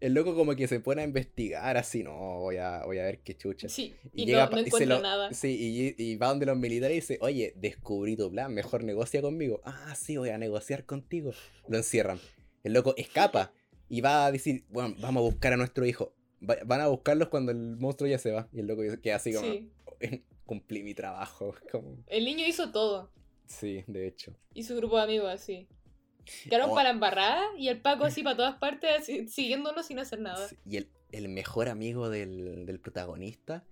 [0.00, 3.18] el loco como que se pone a investigar así, no, voy a, voy a ver
[3.20, 3.68] qué chucha.
[3.68, 5.32] Sí, Y, y, llega no, no y se encuentra lo- nada.
[5.34, 9.20] Sí, y, y va donde los militares y dice, oye, descubrí tu plan, mejor negocia
[9.20, 9.60] conmigo.
[9.64, 11.32] Ah, sí, voy a negociar contigo.
[11.68, 12.18] Lo encierran.
[12.62, 13.52] El loco escapa
[13.90, 16.14] y va a decir, bueno, vamos a buscar a nuestro hijo.
[16.48, 18.48] Va- van a buscarlos cuando el monstruo ya se va.
[18.54, 19.70] Y el loco queda así como, Sí.
[20.46, 21.54] Cumplí mi trabajo.
[21.72, 23.10] Como, El niño hizo todo.
[23.46, 24.34] sí, de hecho.
[24.54, 25.68] Y su grupo de amigos así.
[26.44, 26.74] Quedaron Oh.
[26.74, 30.48] para la embarrada y el Paco así para todas partes, así, siguiéndonos sin hacer nada.
[30.48, 33.64] Sí, Y el, el mejor amigo del, del protagonista.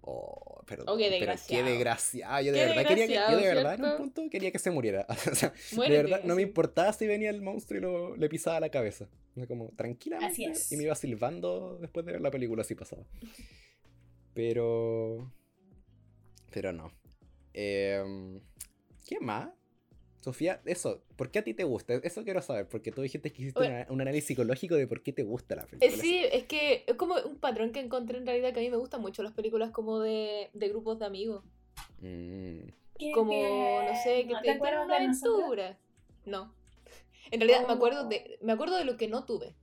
[0.00, 1.64] Oh, perdón, Oh, qué pero desgraciado.
[1.64, 2.40] qué desgraciado.
[2.42, 4.70] Yo de Qué verdad quería que, yo de verdad en un punto quería que se
[4.70, 5.06] muriera.
[5.32, 8.28] O sea, Muérete, de verdad, no me importaba si venía el monstruo y lo, le
[8.28, 9.08] pisaba la cabeza.
[9.48, 9.72] Como
[10.44, 10.72] es.
[10.72, 13.02] Y me iba silbando después de ver la película, así pasaba.
[14.34, 15.32] Pero.
[16.52, 16.90] Pero no.
[17.54, 18.40] Em,
[19.06, 19.50] ¿Qué más?
[20.20, 21.94] Sofía, eso, ¿por qué a ti te gusta?
[21.94, 23.76] Eso quiero saber, porque tú dijiste que hiciste Bueno.
[23.76, 26.02] una- un análisis psicológico de por qué te gusta la Eh, película.
[26.02, 28.76] sí, es que es como un patrón que encontré en realidad que a mí me
[28.76, 31.44] gustan mucho las películas como de, de grupos de amigos.
[32.00, 32.58] Mm,
[33.14, 35.34] Como, que- no sé, que ¿no te te una de nosotros?
[35.36, 35.78] aventura.
[36.26, 36.52] No.
[37.30, 38.08] En realidad me acuerdo Oh.
[38.08, 39.54] de me acuerdo de lo que no tuve.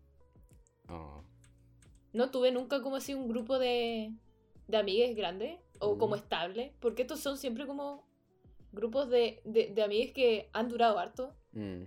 [0.88, 1.22] oh,
[2.14, 4.14] No tuve nunca como así un grupo de,
[4.68, 6.20] de amigues grande o como Mm.
[6.20, 8.06] estable, porque estos son siempre como
[8.72, 11.34] grupos de, de, de amigues que han durado harto.
[11.54, 11.84] mm,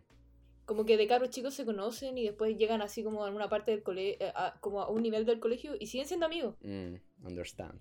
[0.64, 3.70] Como que de cabros chicos se conocen y después llegan así como a una parte
[3.70, 4.27] del colegio,
[4.61, 6.57] como a un nivel del colegio y siguen siendo amigos.
[6.62, 6.94] mm,
[7.27, 7.81] understand.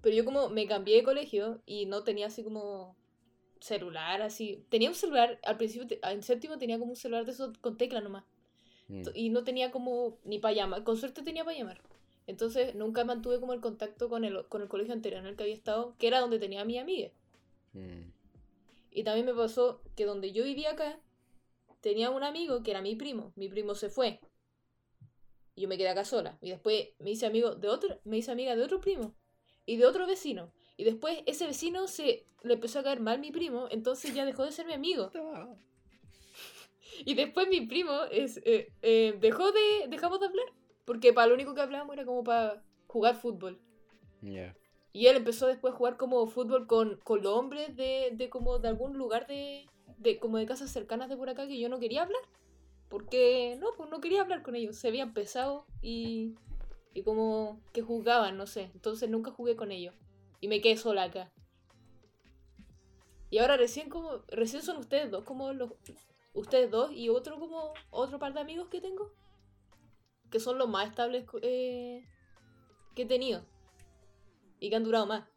[0.00, 2.96] Pero yo como me cambié de colegio y no tenía así como
[3.60, 4.64] celular, así.
[4.70, 8.00] Tenía un celular, al principio, en séptimo tenía como un celular de esos con tecla
[8.00, 8.24] nomás.
[8.88, 9.02] Mm.
[9.14, 11.80] Y no tenía como ni para llamar, con suerte tenía para llamar.
[12.30, 15.42] Entonces nunca mantuve como el contacto con el, con el colegio anterior en el que
[15.42, 17.10] había estado, que era donde tenía a mi amiga.
[17.72, 18.12] Mm.
[18.92, 21.00] Y también me pasó que donde yo vivía acá,
[21.80, 23.32] tenía un amigo que era mi primo.
[23.34, 24.20] Mi primo se fue.
[25.56, 26.38] Y yo me quedé acá sola.
[26.40, 29.16] Y después me hice amigo de otro, me hice amiga de otro primo.
[29.66, 30.52] Y de otro vecino.
[30.76, 34.44] Y después ese vecino se le empezó a caer mal mi primo, entonces ya dejó
[34.44, 35.10] de ser mi amigo.
[37.02, 40.52] Y después mi primo es, eh, eh, dejó de, dejamos de hablar.
[40.90, 43.60] Porque para lo único que hablábamos era como para jugar fútbol.
[44.22, 44.56] Ya.
[44.92, 48.58] Y él empezó después a jugar como fútbol con, con los hombres de, de como
[48.58, 51.78] de algún lugar de, de como de casas cercanas de por acá que yo no
[51.78, 52.20] quería hablar.
[52.88, 54.78] Porque no, pues no quería hablar con ellos.
[54.78, 56.34] Se habían pesado y,
[56.92, 58.72] y como que jugaban, no sé.
[58.74, 59.94] Entonces nunca jugué con ellos.
[60.40, 61.30] Y me quedé sola acá.
[63.30, 65.70] Y ahora recién como, recién son ustedes dos, como los,
[66.34, 69.12] ustedes dos y otro como, otro par de amigos que tengo.
[70.30, 72.04] Que son los más estables eh,
[72.94, 73.44] que he tenido
[74.60, 75.28] y que han durado más.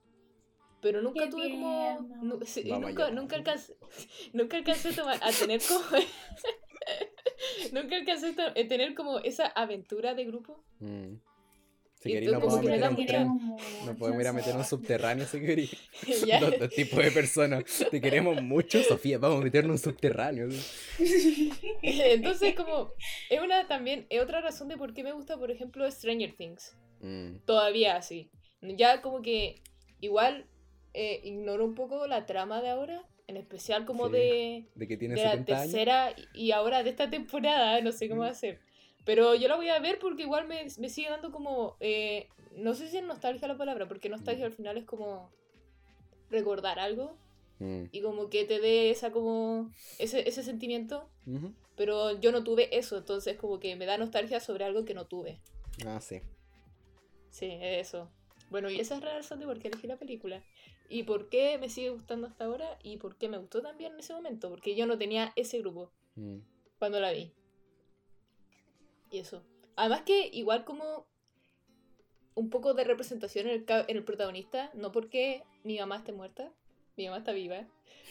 [0.81, 1.99] Pero nunca Qué tuve como.
[2.21, 3.77] nu- sí, nunca, nunca alcancé.
[4.33, 5.81] Nunca alcancé a, tomar- a tener como.
[7.71, 10.63] nunca alcancé a a tener como esa aventura de grupo.
[10.79, 11.15] Mm.
[12.03, 13.27] Si queréis, no podemos que meter da un mucha- tren.
[13.85, 15.71] No podemos ir a meter un subterráneo si queréis.
[16.27, 16.39] Ya.
[16.41, 17.63] Dos, dos tipos de personas.
[17.89, 19.17] Te queremos mucho, Sofía.
[19.19, 20.49] Vamos a meternos un subterráneo.
[21.81, 22.91] Entonces, como.
[23.29, 24.05] Es una también.
[24.09, 26.75] Es otra razón de por qué me gusta, por ejemplo, Stranger Things.
[27.01, 27.37] Mm.
[27.45, 28.29] Todavía así.
[28.61, 29.61] Ya como que.
[30.01, 30.45] Igual.
[30.95, 33.01] eh, ignoro un poco la trama de ahora.
[33.27, 34.13] En especial como Sí.
[34.13, 34.65] de.
[34.75, 35.71] De que tiene de la 70 años.
[35.71, 38.59] tercera y ahora de esta temporada, no sé cómo va a ser.
[39.05, 42.73] Pero yo la voy a ver porque igual me, me sigue dando como, eh, no
[42.73, 44.49] sé si es nostalgia la palabra, porque nostalgia Mm.
[44.49, 45.29] al final es como
[46.29, 47.17] recordar algo
[47.59, 47.85] Mm.
[47.91, 51.07] y como que te dé esa como, ese, ese sentimiento,
[51.75, 55.05] pero yo no tuve eso, entonces como que me da nostalgia sobre algo que no
[55.05, 55.39] tuve.
[55.85, 56.21] Ah, sí.
[57.29, 58.09] Sí, eso.
[58.49, 60.43] Bueno, y esa es la razón de por qué elegí la película.
[60.89, 63.99] Y por qué me sigue gustando hasta ahora y por qué me gustó también en
[63.99, 65.91] ese momento, porque yo no tenía ese grupo.
[66.15, 66.37] Mm.
[66.77, 67.31] cuando la vi.
[69.13, 69.43] Y eso.
[69.75, 71.05] Además que igual como
[72.35, 76.11] un poco de representación en el, ca- en el protagonista, no porque mi mamá esté
[76.13, 76.51] muerta,
[76.97, 77.67] mi mamá está viva,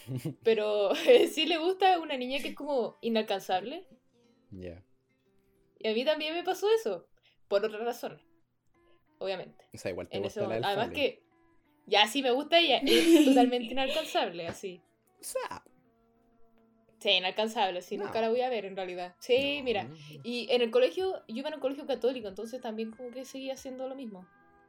[0.45, 0.93] pero
[1.33, 3.85] sí le gusta una niña que es como inalcanzable.
[4.53, 4.83] Ya.
[5.81, 7.07] Y a mí también me pasó eso,
[7.49, 8.21] por otras razones,
[9.19, 9.65] obviamente.
[9.75, 10.55] O sea, igual te En gusta la.
[10.69, 11.21] Además que
[11.87, 14.81] ya sí me gusta ella, es totalmente inalcanzable, así.
[15.21, 15.65] O sea,
[17.03, 18.05] Sí, inalcanzable, sí, No.
[18.05, 19.17] nunca la voy a ver en realidad.
[19.19, 19.65] Sí, no.
[19.65, 19.89] mira.
[20.23, 23.55] Y en el colegio, yo iba en un colegio católico, entonces también como que seguía
[23.55, 24.25] haciendo lo mismo.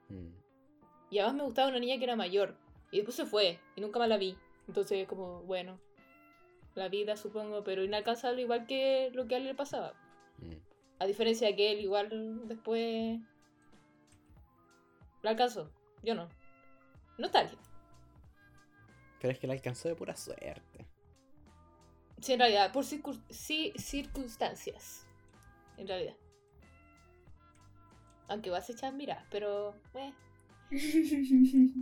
[0.10, 0.30] Mm.
[1.12, 2.58] Y además me gustaba una niña que era mayor.
[2.90, 4.36] Y después se fue, y nunca más la vi.
[4.68, 5.80] Entonces como, bueno,
[6.74, 9.94] la vida supongo, pero inalcanzable igual que lo que a él le pasaba.
[10.40, 10.54] Mm.
[10.98, 13.20] A diferencia de que él igual después...
[15.22, 15.70] La alcanzó,
[16.02, 16.30] yo no.
[17.20, 17.60] Nostalgia.
[19.22, 20.73] Pero es que la alcanzó de pura suerte.
[22.24, 25.06] Sí, en realidad, por circun- sí, circunstancias.
[25.78, 26.16] En realidad.
[28.30, 29.76] Aunque vas a echar miradas, pero...
[29.94, 30.14] eh,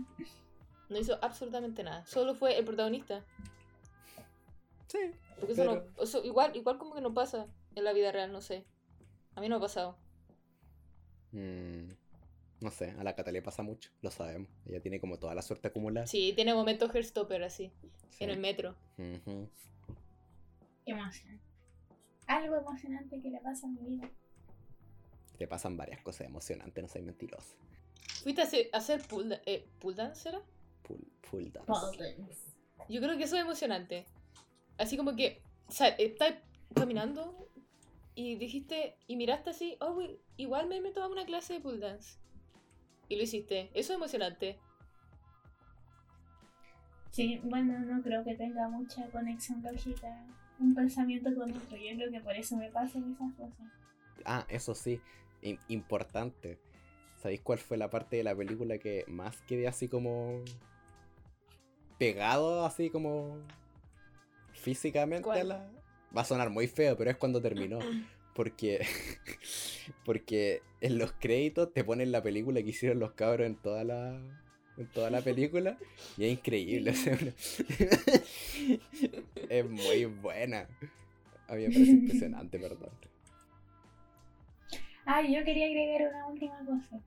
[0.89, 2.05] no hizo absolutamente nada.
[2.07, 3.23] Solo fue el protagonista.
[4.87, 4.97] Sí.
[5.39, 8.41] Porque eso, no, eso igual, igual como que no pasa en la vida real, no
[8.41, 8.65] sé.
[9.35, 9.97] A mí no me ha pasado.
[11.31, 11.91] Mm.
[12.61, 14.49] No sé, a la Cata le pasa mucho, lo sabemos.
[14.65, 16.05] Ella tiene como toda la suerte acumulada.
[16.07, 17.71] Sí, tiene momentos Heartstopper así,
[18.09, 18.23] Sí.
[18.23, 18.75] en el metro.
[18.97, 19.47] Ujú.
[20.85, 21.39] Emoción.
[22.27, 24.09] Algo emocionante que le pasa a mi vida.
[25.37, 27.55] Te pasan varias cosas emocionantes, no soy mentiroso.
[28.23, 30.41] ¿Fuiste a hacer, da- eh, pool dance, era?
[30.83, 31.71] Full, full dance.
[32.89, 34.05] Yo creo que eso es emocionante.
[34.77, 36.35] Así como que, o sea, estás
[36.75, 37.47] caminando
[38.15, 39.99] y dijiste, y miraste así, oh,
[40.37, 42.17] igual me meto a una clase de pool dance.
[43.09, 43.69] Y lo hiciste.
[43.73, 44.59] Eso es emocionante.
[47.11, 50.25] Sí, bueno, no creo que tenga mucha conexión lógica
[50.61, 51.77] un pensamiento con otro.
[51.77, 53.67] Yo creo que por eso me pasan esas cosas.
[54.25, 55.01] Ah, eso sí,
[55.41, 56.59] im- importante.
[57.21, 60.43] ¿Sabéis cuál fue la parte de la película que más quedé así como
[61.97, 63.37] pegado, así como
[64.53, 65.69] físicamente a la...
[66.15, 67.79] Va a sonar muy feo, pero es cuando terminó.
[68.33, 68.85] Porque,
[70.05, 74.19] porque en los créditos te ponen la película que hicieron los cabros en toda la,
[74.77, 75.77] en toda la película
[76.17, 76.91] y es increíble.
[79.49, 80.67] es muy buena.
[81.47, 82.89] A mí me parece impresionante, perdón.
[85.05, 86.99] Ah, yo quería agregar una última cosa.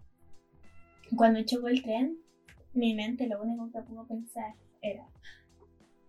[1.16, 2.18] Cuando chocó el tren,
[2.72, 5.07] mi mente lo único que pudo pensar era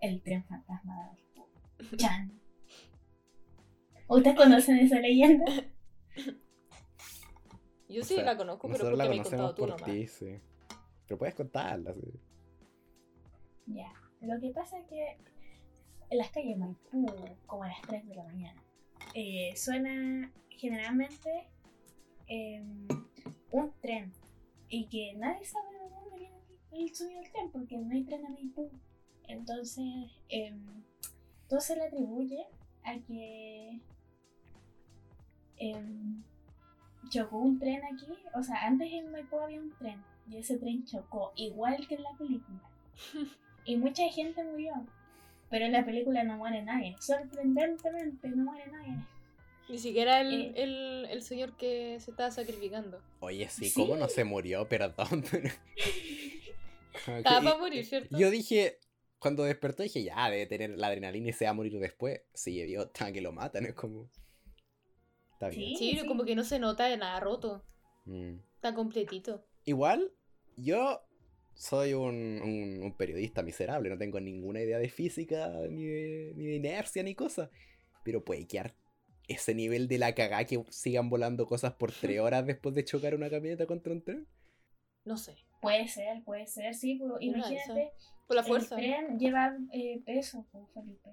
[0.02, 1.44] El tren fantasma de
[1.84, 1.96] Maipú.
[1.98, 2.32] Chan.
[4.08, 5.46] ¿Ustedes conocen esa leyenda?
[7.88, 9.84] Yo O sí sea, la conozco, pero porque la me he contado tú nomás.
[9.84, 10.40] ti, sí.
[11.08, 12.20] Pero puedes contarla, sí.
[13.68, 13.94] Ya.
[14.22, 15.18] Lo que pasa es que
[16.10, 17.06] en las calles Maipú,
[17.46, 18.64] como a las 3 de la mañana,
[19.14, 21.48] eh, suena generalmente
[22.28, 22.88] em,
[23.52, 24.12] un tren.
[24.70, 26.42] Y que nadie sabe de dónde viene
[26.72, 28.72] el sonido del tren, porque no hay tren a Maipú.
[29.28, 30.84] Entonces, em,
[31.48, 32.48] todo se le atribuye
[32.84, 33.80] a que
[35.58, 36.24] em,
[37.10, 38.08] chocó un tren aquí.
[38.34, 42.04] O sea, antes en Maipú había un tren y ese tren chocó, igual que en
[42.04, 42.62] la película.
[43.68, 44.74] Y mucha gente murió.
[45.50, 46.96] Pero en la película no muere nadie.
[47.00, 48.96] Sorprendentemente no muere nadie.
[49.70, 50.54] Ni siquiera el, Eh.
[50.58, 53.02] el, el señor que se estaba sacrificando.
[53.22, 53.82] Oye, sí, Sí.
[53.82, 54.70] ¿cómo no se murió?
[54.70, 55.24] Perdón,
[57.08, 58.16] Estaba para morir, ¿cierto?
[58.18, 58.78] Yo dije,
[59.20, 62.22] cuando despertó dije, ya, debe tener la adrenalina y se va a morir después.
[62.36, 64.10] Sí, vio, está que lo matan, es como...
[65.34, 65.76] Está bien.
[65.76, 65.98] Sí.
[66.00, 67.66] Sí, como que no se nota de nada roto.
[68.06, 68.36] Mm.
[68.56, 69.44] Está completito.
[69.66, 70.12] Igual,
[70.58, 71.02] yo
[71.54, 76.46] soy un, un- un periodista miserable, no tengo ninguna idea de física, ni de, ni
[76.46, 77.50] de inercia, ni cosa.
[78.04, 78.76] Pero puede quedar
[79.28, 83.16] ese nivel de la cagá que sigan volando cosas por tres horas después de chocar
[83.16, 84.28] una camioneta contra un tren.
[85.04, 85.36] No sé.
[85.62, 86.98] Puede ser, puede ser, sí.
[87.00, 87.92] Pero de imagínate,
[88.28, 88.76] Por la fuerza.
[88.76, 91.10] el tren lleva eh, peso, pues, Felipe.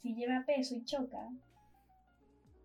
[0.00, 1.28] Si lleva peso y choca,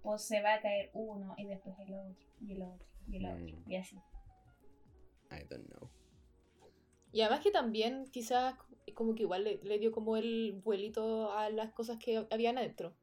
[0.01, 3.25] pues se va a caer uno y después el otro, y el otro, y el
[3.25, 3.71] otro, Mm.
[3.71, 3.97] y así.
[5.31, 5.89] I don't know.
[7.11, 8.55] Y además que también quizás
[8.93, 12.93] como que igual le, le dio como el vuelito a las cosas que habían adentro.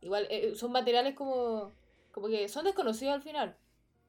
[0.00, 1.72] Igual eh, son materiales como,
[2.10, 3.56] como que son desconocidos al final.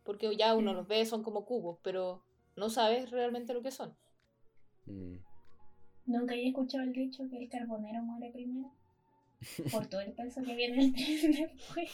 [0.04, 0.76] Porque ya uno Mm.
[0.76, 2.23] los ve, son como cubos, pero
[2.56, 3.95] no sabes realmente lo que son.
[4.86, 5.17] Mm.
[6.08, 8.71] Nunca he escuchado el dicho que el carbonero muere primero.
[9.71, 11.91] Por todo el peso que viene el tren después.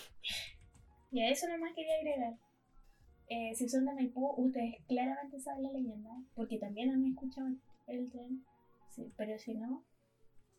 [1.11, 2.33] Y a eso nomás quería agregar.
[3.29, 7.47] Eh, si son de Maipú, ustedes claramente saben la leyenda, porque también han escuchado
[7.87, 8.43] el, tren.
[8.89, 9.85] Sí, pero si no,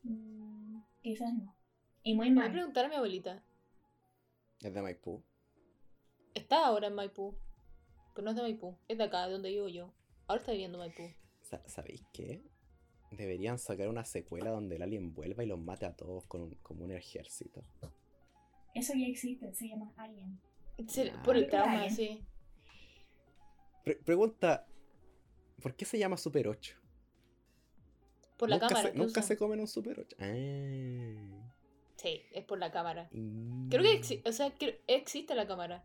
[0.04, 1.54] mm, quizás no.
[2.02, 2.52] Y muy Voy a mal.
[2.52, 3.42] preguntar a mi abuelita.
[4.60, 5.22] Es de Maipú.
[6.34, 7.34] Está ahora en Maipú.
[8.14, 8.76] Pero no es de Maipú.
[8.88, 9.92] Es de acá, de donde vivo yo.
[10.26, 11.02] Ahora está viviendo en Maipú.
[11.42, 12.42] Sa- ¿Sabéis qué?
[13.10, 16.54] Deberían sacar una secuela donde el alien vuelva y los mate a todos con un,
[16.62, 17.64] como un ejército.
[18.74, 20.40] Eso ya existe, se llama Alien.
[20.86, 21.22] Se- Ah.
[21.24, 22.24] por el trauma, sí.
[23.84, 24.66] Pre- pregunta,
[25.62, 26.76] ¿por qué se llama Super 8?
[28.36, 28.90] Por la nunca cámara.
[28.92, 30.16] Se, nunca se comen un Super 8.
[30.18, 31.52] Ah.
[31.96, 33.08] Sí, es por la cámara.
[33.10, 34.52] Creo que exi- o sea,
[34.86, 35.84] existe la cámara.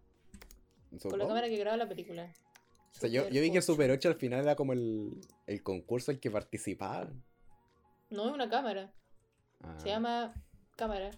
[0.89, 1.27] Con la Supongo.
[1.27, 2.33] cámara que graba la película.
[2.95, 3.61] O sea, yo, yo vi que 8.
[3.73, 7.21] Super 8 al final era como el, el concurso al que participaban.
[8.09, 8.93] No es una cámara.
[9.59, 10.33] Ah, Se llama
[10.77, 11.11] cámara.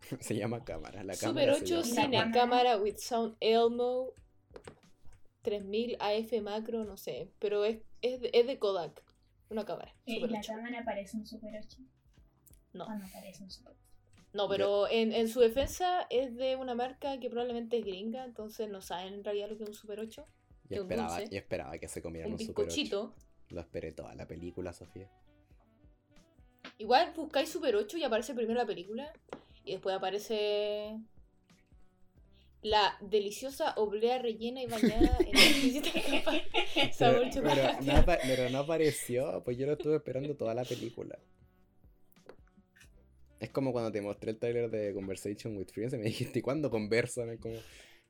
[0.20, 1.02] se llama cámara.
[1.02, 1.90] La Super cámara se 8 llama sí.
[1.90, 2.32] Cine cámara.
[2.32, 4.12] cámara with sound Elmo
[5.42, 7.30] 3000 AF macro, no sé.
[7.38, 9.02] Pero es, es, de, es de Kodak.
[9.48, 9.94] Una cámara.
[10.06, 10.52] Super la 8.
[10.54, 11.78] cámara parece un Super 8.
[12.72, 12.84] No.
[12.86, 13.80] ¿O no parece un Super 8?
[14.32, 18.68] No, pero en, en su defensa es de una marca que probablemente es gringa, entonces
[18.68, 20.24] no saben en realidad lo que es un Super 8.
[20.68, 21.34] Yo esperaba, dulce.
[21.34, 22.74] yo esperaba que se comieran Un un Super 8.
[22.76, 23.14] bizcochito.
[23.48, 25.10] Lo esperé toda la película, Sofía.
[26.78, 29.12] Igual buscáis Super 8 y aparece primero la película.
[29.64, 30.96] Y después aparece
[32.62, 36.42] la deliciosa oblea rellena y bañada en capa
[36.96, 41.18] sabor Pero, pero no pero no apareció, pues yo lo estuve esperando toda la película.
[43.38, 46.42] Es como cuando te mostré el trailer de Conversation with Friends y me dijiste, ¿y
[46.42, 47.30] cuándo conversan?
[47.30, 47.56] Es como...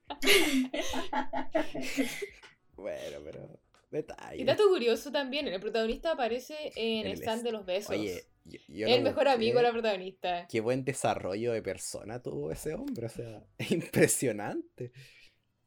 [2.76, 3.60] Bueno, pero...
[3.90, 4.40] Detalle.
[4.40, 7.90] Y dato curioso también, el protagonista aparece en, En el el stand de los besos.
[7.90, 9.30] Oye, yo, yo el mejor busqué.
[9.30, 10.46] amigo de la protagonista.
[10.48, 14.92] Qué buen desarrollo de persona tuvo ese hombre, o sea, es impresionante.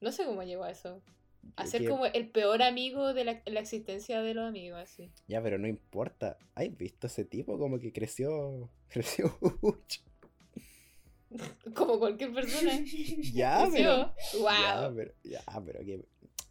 [0.02, 1.02] No sé cómo llegó a eso.
[1.58, 5.12] A ser como el peor amigo de la, la existencia de los amigos, así.
[5.28, 6.38] Ya, pero no importa.
[6.56, 7.58] ¿Has visto ese tipo?
[7.60, 10.02] Como que creció, creció mucho.
[11.76, 12.72] Como cualquier persona.
[13.34, 14.14] Ya, pero...
[14.16, 14.42] Creció.
[14.44, 14.96] Ya, Wow.
[14.96, 16.06] pero, ya, pero que...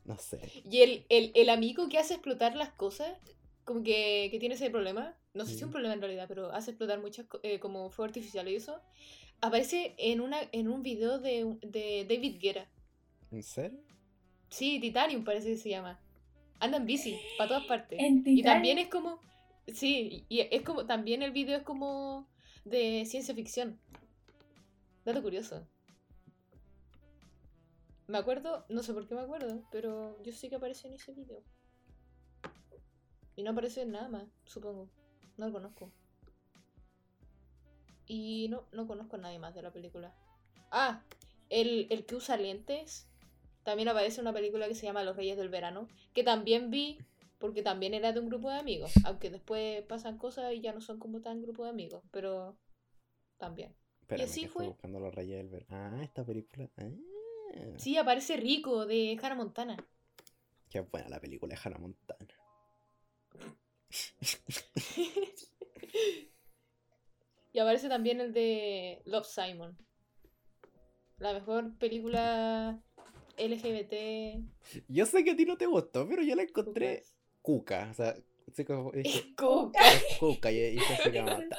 [0.04, 0.40] No sé.
[0.64, 3.16] Y el, el, el amigo que hace explotar las cosas,
[3.64, 6.52] como que, que tiene ese problema, no sé si es un problema en realidad, pero
[6.52, 8.80] hace explotar muchas eh, como fuego artificial y eso,
[9.40, 12.68] aparece en, una, en un video de, de David Guerra.
[13.30, 13.80] ¿En serio?
[14.48, 16.00] Sí, Titanium parece que se llama.
[16.60, 17.98] Anda en bici, para todas partes.
[18.00, 19.18] En Y también es como,
[19.66, 22.28] sí, y es como, también el video es como
[22.64, 23.80] de ciencia ficción.
[25.04, 25.66] Dato curioso.
[28.06, 31.12] Me acuerdo, no sé por qué me acuerdo, pero yo sé que aparece en ese
[31.12, 31.42] video.
[33.36, 34.88] Y no aparece en nada más, supongo.
[35.36, 35.90] No lo conozco.
[38.06, 40.14] Y no, no conozco a nadie más de la película.
[40.70, 41.02] Ah,
[41.48, 43.08] el, el que usa lentes.
[43.62, 45.88] También aparece en una película que se llama Los Reyes del Verano.
[46.14, 46.98] Que también vi
[47.38, 48.92] porque también era de un grupo de amigos.
[49.04, 52.02] Aunque después pasan cosas y ya no son como tan grupo de amigos.
[52.10, 52.56] Pero
[53.38, 53.74] también.
[54.02, 54.64] Espérame, así que fue.
[54.64, 56.68] Estoy buscando los Reyes del Ver- Ah, esta película.
[56.76, 56.88] Ah.
[57.76, 59.76] Sí, aparece Rico de Hannah Montana.
[60.68, 62.26] Qué buena la película de Hannah Montana.
[67.52, 69.76] Y aparece también el de Love Simon.
[71.18, 72.80] La mejor película
[73.38, 74.42] LGBT.
[74.88, 77.04] Yo sé que a ti no te gustó, pero yo la encontré
[77.42, 77.88] cuca.
[77.90, 78.16] O sea,
[78.54, 78.90] sí como
[79.36, 79.80] Cuca.
[79.92, 81.56] es cuca y, y se hace como ta-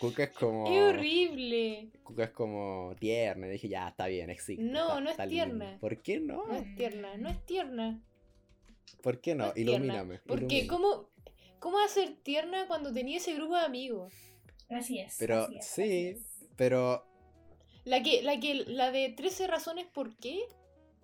[0.00, 0.66] Cuca es como.
[0.66, 1.90] Es horrible.
[2.02, 3.46] Cuca es como tierna.
[3.46, 4.62] Y dije, ya, está bien, existe.
[4.64, 5.28] No, está- no es lindo.
[5.30, 5.78] tierna.
[5.80, 6.46] ¿Por qué no?
[6.46, 8.02] No es tierna, no es tierna.
[9.02, 9.56] ¿Por qué No es.
[9.58, 10.18] Ilumíname.
[10.20, 10.66] Porque, ilumíname.
[10.66, 11.10] ¿cómo,
[11.64, 14.12] ¿cómo va a ser tierna cuando tenía ese grupo de amigos?
[14.68, 15.16] Así es.
[15.18, 15.82] Pero así es, sí.
[15.82, 16.46] así es.
[16.56, 17.06] Pero.
[17.86, 20.44] La que, la que, la de 13 razones por qué.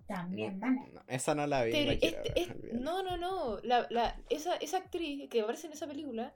[0.07, 0.85] También, mana.
[0.93, 1.71] no, esa no la vi.
[1.71, 3.59] La quiero este- no, no, no.
[3.63, 6.35] La, la, esa, esa actriz que aparece en esa película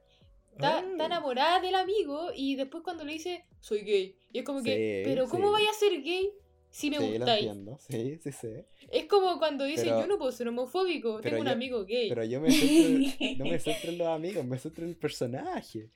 [0.53, 4.17] está, está enamorada del amigo y después cuando le dice soy gay.
[4.31, 6.31] Y es como que, Sí, pero ¿cómo vaya a ser gay
[6.75, 7.45] si me Sí, lo gustáis?
[7.45, 7.77] entiendo.
[7.89, 8.47] Sí, sí, sí.
[8.91, 12.09] Es como cuando dice Pero- yo no puedo ser homofóbico, tengo un yo- amigo gay.
[12.09, 15.89] Pero yo me centro, no me centro en los amigos, me centro en el personaje.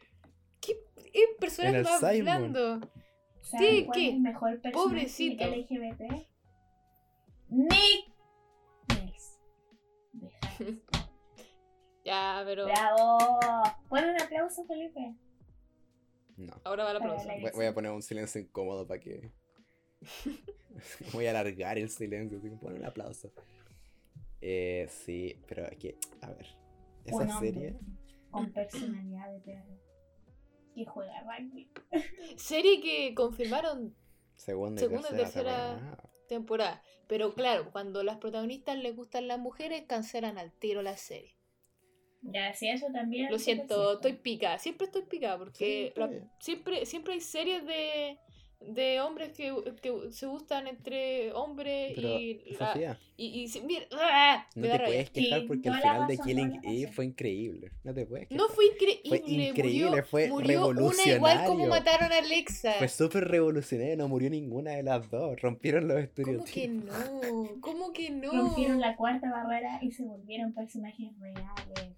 [1.39, 2.21] Personaje el más Simon.
[2.21, 2.79] blando.
[3.41, 4.07] ¿Saben Sí, ¿qué?
[4.09, 5.43] es el mejor personaje Pobrecito.
[5.45, 6.01] LGBT?
[7.49, 8.05] Nick.
[12.05, 13.17] Ya, pero ¡Bravo!
[13.89, 15.13] Pon un aplauso, Felipe.
[16.37, 16.53] No.
[16.63, 17.35] ahora va la Para próxima.
[17.35, 19.31] la- Voy, voy a poner un silencio incómodo para que.
[21.13, 23.31] voy a alargar el silencio, así que pon un aplauso.
[24.41, 26.47] Eh, sí, pero aquí, a ver.
[27.05, 27.75] Esa serie.
[28.31, 29.77] Con personalidad de perro.
[30.75, 31.69] Que juega rugby.
[32.37, 33.95] Serie que confirmaron
[34.35, 35.65] Segunda y Segunda tercera, tercera.
[35.75, 36.09] temporada.
[36.27, 36.83] temporada.
[37.07, 41.35] Pero claro, cuando las protagonistas les gustan las mujeres, cancelan al tiro la serie.
[42.21, 43.31] Ya, sí, eso también.
[43.31, 48.19] Lo siento, estoy pica, siempre estoy pica Sí, porque la- siempre, siempre hay series de,
[48.61, 53.85] de hombres que, que se gustan entre hombres Pero, y, la- y, y se- mira,
[53.93, 54.45] ¡ah!
[54.53, 54.85] no te rabia.
[54.85, 57.71] puedes quejar porque el toda la final de Killing Eve fue increíble.
[57.83, 58.41] No te puedes quejar.
[58.41, 62.73] No fue increíble, Fue increíble, murió, fue murió una igual como mataron a Alexa.
[62.73, 65.41] Fue súper revolucionario, no murió ninguna de las dos.
[65.41, 66.51] Rompieron los ¿Cómo estereotipos.
[66.51, 67.61] que no?
[67.61, 68.31] ¿Cómo que no?
[68.31, 71.95] Rompieron la cuarta barrera y se volvieron personajes reales.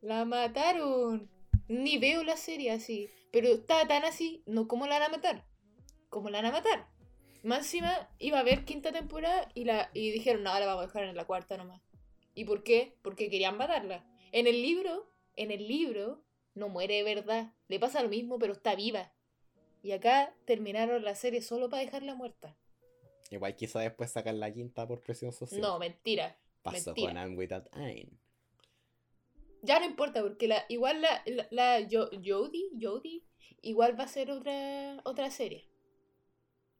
[0.00, 1.30] La mataron.
[1.68, 3.08] Ni veo la serie así.
[3.32, 5.44] Pero está tan así, no como la van a matar.
[6.10, 6.86] Como la van a matar.
[7.42, 10.86] Más encima iba a haber quinta temporada y la y dijeron, no, la vamos a
[10.88, 11.80] dejar en la cuarta nomás.
[12.34, 12.96] ¿Y por qué?
[13.02, 14.04] Porque querían matarla.
[14.32, 16.22] En el libro, en el libro,
[16.54, 17.54] no muere de verdad.
[17.68, 19.12] Le pasa lo mismo, pero está viva.
[19.82, 22.54] Y acá terminaron la serie solo para dejarla muerta.
[23.30, 25.60] Igual quizá después sacan la quinta por presión social.
[25.60, 26.36] No, mentira.
[26.62, 27.08] Pasó mentira.
[27.08, 28.18] con Anne Without Ain.
[29.62, 33.22] Ya no importa, porque la, igual la, la, la Jo- Jodie, Jodie,
[33.62, 35.69] igual va a ser otra, otra serie.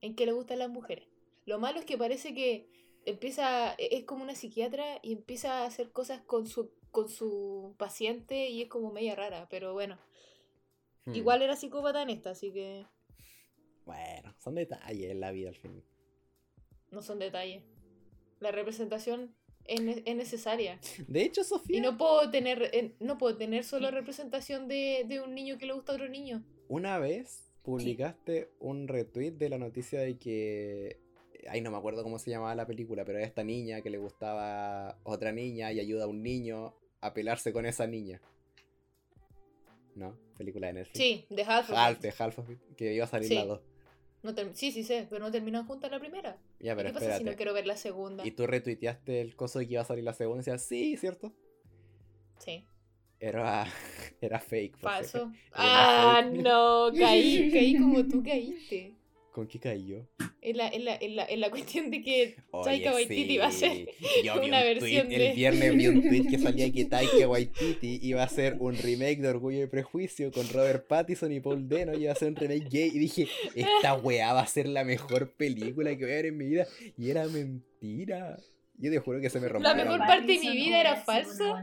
[0.01, 1.07] En que le gustan las mujeres.
[1.47, 2.69] Lo malo es que parece que
[3.05, 7.75] empieza, e- es como una psiquiatra y empieza a hacer cosas con su, con su
[7.79, 9.99] paciente y es como media rara, pero bueno.
[11.07, 11.15] Hmm.
[11.15, 12.87] Igual era psicópata en esta, así que
[13.85, 15.83] Bueno, son detalles en la vida al fin.
[16.91, 17.63] no son detalles.
[18.41, 19.35] La representación
[19.65, 20.81] es, ne- es necesaria.
[21.09, 25.21] De hecho, Sofía, Y no puedo tener, eh, no puedo tener solo representación de, de
[25.21, 26.43] un niño que le gusta a otro niño.
[26.69, 30.99] una vez publicaste un retweet de la noticia de que.
[31.49, 33.99] Ay, no me acuerdo cómo se llamaba la película, pero era esta niña que le
[33.99, 38.21] gustaba otra niña y ayuda a un niño a pelarse con esa niña.
[39.95, 40.17] ¿No?
[40.37, 40.99] Película de Netflix.
[40.99, 41.71] Sí, de Half.
[41.71, 43.35] Half, de Half of It, que iba a salir Sí.
[43.35, 43.61] la 2.
[44.23, 46.37] No sí, sí sé, pero no terminan juntas la primera.
[46.59, 47.25] Ya, pero ¿Qué pasa espérate.
[47.25, 48.27] si no quiero ver la segunda?
[48.27, 50.97] Y tú retuiteaste el coso de que iba a salir la segunda y decías, sí,
[50.99, 51.33] ¿cierto?
[52.39, 52.67] Sí,
[53.21, 53.67] Era,
[54.21, 54.77] era fake.
[54.77, 55.31] si falso.
[55.53, 56.43] Ah, fake.
[56.43, 58.95] no, caí, caí como tú caíste.
[59.33, 60.09] ¿Con qué cayó?
[60.43, 63.53] En la, en la, en la, en la cuestión de que Taika Waititi va a
[63.53, 63.87] ser.
[64.25, 67.29] Yo una un versión tweet- de- El viernes vi un tweet que salía que Taika
[67.29, 71.69] Waititi iba a hacer un remake de Orgullo y Prejuicio con Robert Pattinson y Paul
[71.69, 72.91] Dano y iba a ser un remake gay.
[72.93, 76.37] Y dije, esta weá va a ser la mejor película que voy a ver en
[76.37, 76.67] mi vida.
[76.99, 78.37] Y era mentira.
[78.79, 79.69] Yo te juro que se me rompió.
[79.69, 81.63] La mejor parte de mi vida era falsa.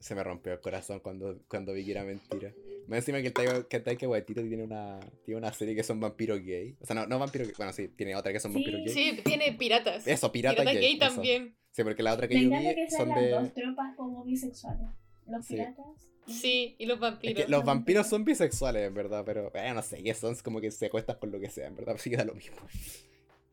[0.00, 2.52] Se me rompió el corazón cuando, cuando vi que era mentira.
[2.88, 5.82] Me encima que el Taika, que el Taika Waititi tiene una, tiene una serie que
[5.82, 6.74] son vampiros gay.
[6.80, 7.54] O sea, no, no vampiros gay.
[7.58, 8.58] Bueno, sí, tiene otra que son Sí.
[8.58, 8.94] vampiros gay.
[8.94, 10.06] Sí, tiene piratas.
[10.06, 10.82] Eso, pirata, Piratas gay.
[10.82, 11.14] gay eso.
[11.14, 11.54] también.
[11.72, 13.30] Sí, porque la otra que Me yo vi que son las de...
[13.30, 14.88] dos tropas como bisexuales.
[15.28, 15.54] Los Sí.
[15.54, 15.86] piratas
[16.26, 17.44] Sí, y los Es vampiros.
[17.44, 20.70] que los vampiros son bisexuales, en verdad, pero eh, no sé, que son como que
[20.70, 22.56] se acuestan con lo que sea, en verdad, que da lo mismo.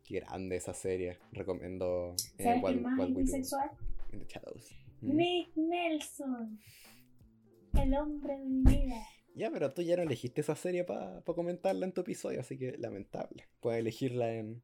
[0.04, 1.18] Qué grande esa serie.
[1.34, 3.70] Recomiendo eh, ¿Sabes quién más es Do bisexual?
[4.14, 4.70] in the Shadows.
[5.02, 6.60] Nick Nelson.
[7.74, 9.06] El hombre de mi vida.
[9.36, 12.78] Ya, pero tú ya no elegiste esa serie para comentarla en tu episodio, así que
[12.78, 13.48] lamentable.
[13.60, 14.64] Puedes elegirla en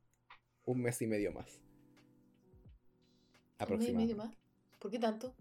[0.66, 1.46] un mes y medio más.
[3.70, 4.16] Un mes y medio Aproximadamente.
[4.16, 4.36] más.
[4.80, 5.36] ¿Por qué tanto?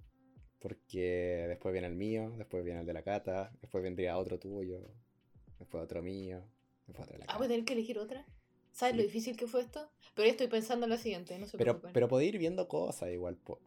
[0.59, 4.81] Porque después viene el mío, después viene el de la Cata, después vendría otro tuyo,
[5.59, 6.45] después otro mío,
[6.87, 7.39] después otro de la Ah, Cata.
[7.39, 8.25] voy a tener que elegir otra.
[8.71, 8.99] ¿Sabes Sí.
[8.99, 9.91] lo difícil que fue esto?
[10.15, 11.93] Pero ya estoy pensando en la siguiente, no se Pero, preocupen.
[11.95, 13.61] pero podéis ir viendo cosas igual, po.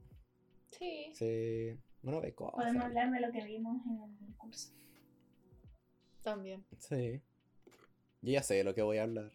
[0.77, 1.11] Sí.
[1.13, 2.55] Sí, uno ve cosas.
[2.55, 4.71] Podemos hablar de lo que vimos en el curso.
[6.21, 6.65] También.
[6.79, 7.21] Sí.
[8.21, 9.31] Yo ya sé de lo que voy a hablar.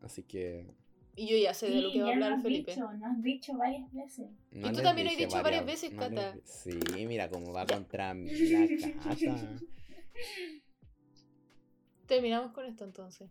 [0.00, 0.74] Así que.
[1.16, 2.72] Y yo ya sé de lo que va a hablar Felipe.
[2.72, 4.26] dicho, nos has dicho varias veces.
[4.50, 6.34] no Y tú también lo has dicho varias veces, no Cata.
[6.44, 8.66] Sí, mira cómo va contra mí la
[9.02, 9.56] Cata.
[12.06, 13.30] Terminamos con esto entonces.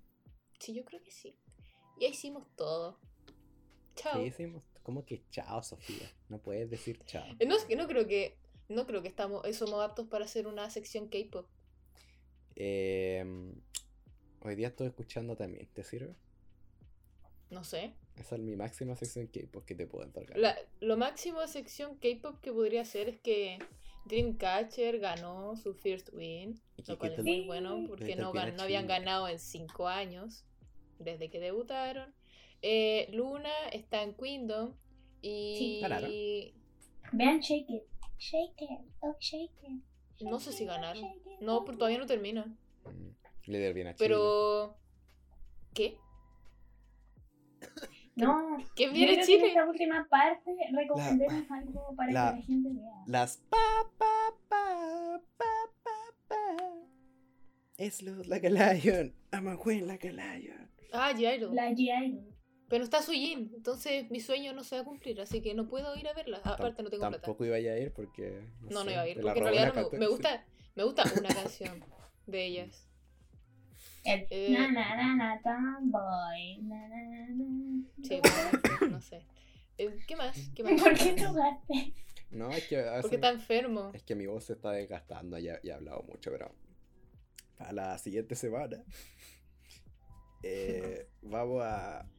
[0.60, 1.36] Sí, yo creo que sí.
[2.00, 3.00] Ya hicimos todo.
[3.96, 4.22] Chao.
[4.22, 4.64] ¿Qué hicimos?
[4.84, 6.12] ¿Cómo que chao, Sofía?
[6.30, 7.26] No puedes decir chao.
[7.40, 8.38] Eh, No, es que no creo que.
[8.70, 11.48] No creo que estamos, eh, somos aptos para hacer una sección K-pop.
[12.56, 13.24] Eh,
[14.42, 15.68] hoy día estoy escuchando también.
[15.74, 16.16] ¿Te sirve?
[17.50, 17.94] No sé.
[18.16, 20.38] Esa es mi máxima sección K-pop que te puedo entregar.
[20.38, 23.60] La- lo máximo de sección K-pop que podría hacer es que
[24.06, 28.64] Dreamcatcher ganó su first win, Y lo cual es muy bueno porque no, gan- no
[28.64, 30.44] habían ganado en 5 años
[31.00, 32.14] desde que debutaron.
[32.66, 34.74] Eh, Luna está en Kingdom
[35.22, 36.54] y Sí.
[37.12, 37.84] Vean Shake It.
[38.18, 38.80] Shake It.
[39.02, 39.82] Oh, Shake It.
[40.22, 41.04] no sé Shake si ganaron.
[41.04, 42.46] shake it, No, pero todavía no termina.
[42.86, 44.08] Mm, Líder bien a Chile.
[44.08, 44.78] Pero...
[45.74, 45.98] ¿Qué?
[48.16, 49.48] No, ¿Qué yo viene creo que en Chile?
[49.50, 53.04] esta última parte recomendemos algo para la- que la gente vea.
[53.08, 53.58] Las pa
[53.98, 55.46] pa pa pa
[55.84, 55.96] pa
[56.28, 56.38] pa.
[57.78, 59.14] Es luz like a lion.
[59.34, 60.70] I'm a queen like a lion.
[60.94, 61.52] Ah, Jairo.
[61.54, 62.20] La G.I.
[62.74, 65.96] Pero está Sujin, entonces mi sueño no se va a cumplir, así que no puedo
[65.96, 66.42] ir a verla.
[66.44, 67.22] Aparte no tengo plata.
[67.22, 68.42] Tampoco iba a ir porque.
[68.62, 70.44] No, no sé, iba a ir, porque en realidad no me, me gusta,
[70.76, 71.86] me gusta una canción
[72.26, 72.90] de ellas.
[74.04, 74.50] El Eh.
[74.50, 76.64] na na na na tomboy.
[76.64, 77.84] Na na na na.
[78.02, 78.20] Sí,
[78.82, 79.24] no, no sé.
[79.78, 80.36] Eh, ¿Qué más?
[80.56, 80.82] ¿Qué más?
[80.82, 81.94] ¿Por qué jugaste?
[82.32, 82.80] No, es que.
[82.80, 83.92] a Porque está enfermo.
[83.94, 86.52] Es que mi voz se está desgastando, ya, ya he hablado mucho, pero
[87.56, 88.84] para la siguiente semana
[90.42, 92.10] eh, vamos a...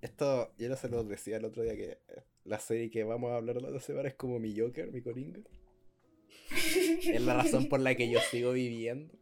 [0.00, 3.30] Esto, yo no se los decía el otro día que eh, la serie que vamos
[3.30, 5.40] a hablar la otra semana es como mi Joker, mi Coringa.
[6.50, 9.14] Es la razón por la que yo sigo viviendo.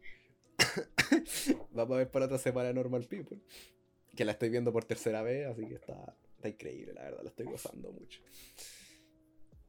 [1.73, 3.39] vamos a ver para otra semana Normal People.
[4.17, 7.31] Que la estoy viendo por tercera vez, así que está, está increíble, la verdad, la
[7.31, 8.21] estoy gozando mucho.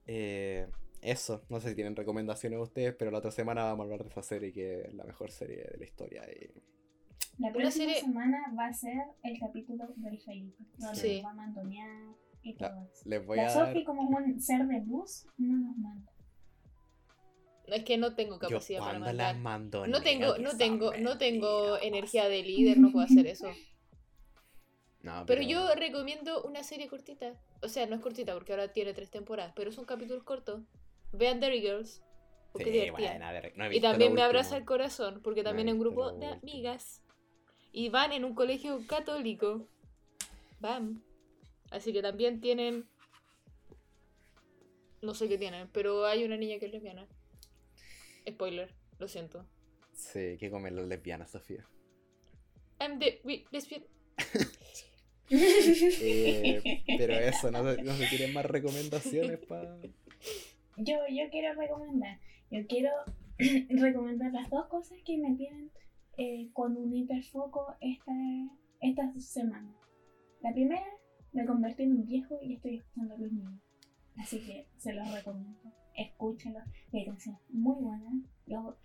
[0.07, 0.67] Eh,
[1.01, 4.09] eso, no sé si tienen recomendaciones ustedes, pero la otra semana vamos a hablar de
[4.09, 6.24] esa serie que es la mejor serie de la historia.
[6.32, 6.70] y-
[7.42, 11.16] La próxima serie- semana va a ser el capítulo del Felipe, donde Sí.
[11.18, 13.02] nos va a mandonear y La- todo eso.
[13.10, 13.68] les voy La a dar...
[13.68, 16.12] Sofi, como es un ser de luz, no nos manda.
[17.68, 19.38] No, es que no tengo Yo capacidad para mandar.
[19.38, 23.48] mando No tengo, no tengo, no tengo energía de líder, no puedo hacer eso.
[25.04, 27.34] No, Pero yo recomiendo una serie cortita.
[27.64, 30.62] O sea, no es cortita porque ahora tiene tres temporadas, pero son capítulos cortos.
[31.12, 32.04] Vean Derry Girls.
[32.52, 33.10] Porque es Sí, divertida.
[33.10, 35.80] bueno, a ver, no Y también me abraza el corazón, porque también he es un
[35.80, 36.34] grupo de último.
[36.44, 37.01] amigas.
[37.72, 39.67] Y van en un colegio católico.
[40.59, 41.03] Van.
[41.72, 42.86] Así que también tienen.
[45.01, 47.07] No sé qué tienen, pero hay una niña que es lesbiana.
[48.30, 49.45] Spoiler, lo siento.
[49.93, 51.65] Sí, que comen las lesbianas, Sofía.
[52.80, 53.84] I'm the we- lesbian.
[55.34, 59.78] Eh, pero eso, no, se- no se tienen más recomendaciones para...
[60.76, 62.19] Yo, yo quiero recomendar,
[62.49, 62.89] yo quiero
[63.69, 65.72] recomendar las dos cosas que me tienen
[66.18, 68.12] eh, con un hiperfoco esta,
[68.80, 69.74] esta semana.
[70.41, 70.86] La primera,
[71.34, 73.59] me convertí en un viejo y estoy escuchando a Luis Miguel.
[74.18, 75.72] Así que se los recomiendo.
[75.95, 76.59] Escúchenlo.
[76.93, 78.14] Hay canciones muy buenas.
[78.45, 78.76] Los-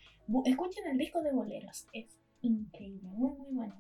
[0.45, 1.87] escuchen el disco de boleros.
[1.93, 3.09] Es increíble.
[3.11, 3.75] Muy, muy bueno.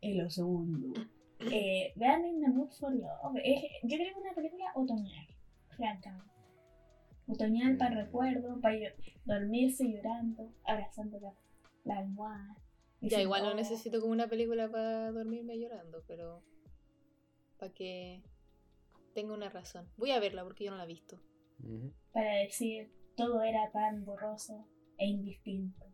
[0.00, 0.92] Y lo segundo.
[1.52, 3.36] Eh, vean In the Mood for Love.
[3.44, 5.26] Es- yo creo que es una película otoñal.
[5.76, 6.28] Francamente.
[7.26, 8.76] Otoñal para recuerdo, para
[9.26, 11.34] dormirse llorando, abrazando la,
[11.88, 12.56] la almohada.
[13.00, 13.54] Ya, igual no "Oh".
[13.54, 16.42] necesito como una película para dormirme llorando, pero.
[17.58, 18.22] Para que
[19.14, 19.88] tenga una razón.
[19.96, 21.18] Voy a verla porque yo no la he visto.
[22.12, 25.84] Para decir todo era tan borroso e indistinto.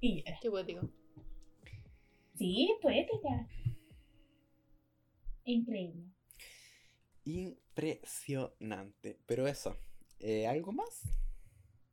[0.00, 0.38] Y ya.
[0.40, 0.88] Qué poético.
[2.34, 3.48] Sí, poética.
[5.44, 6.12] Increíble.
[7.24, 9.18] Impresionante.
[9.26, 9.76] Pero eso,
[10.20, 11.02] eh, ¿algo más?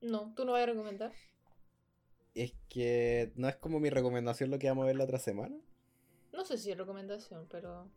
[0.02, 1.14] No, tú no vas a recomendar.
[2.36, 5.56] Es que no es como mi recomendación lo que vamos a ver la otra semana.
[6.34, 7.90] No sé si es recomendación, pero.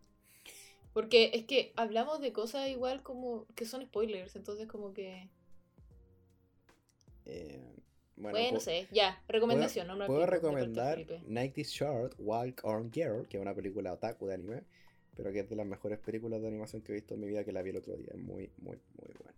[0.95, 5.29] Porque es que hablamos de cosas igual como que son spoilers, entonces como que.
[7.27, 7.61] Eh,
[8.17, 11.23] Bueno, bueno, no sé, ya, recomendación, puedo, no puedo recomendar Felipe.
[11.27, 14.65] Night is Short, Walk on Girl, que es una película otaku de anime,
[15.17, 17.45] pero que es de las mejores películas de animación que he visto en mi vida,
[17.45, 18.09] que la vi el otro día.
[18.11, 19.35] Es muy, muy, muy buena.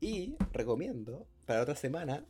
[0.00, 2.24] Y recomiendo, para otra semana,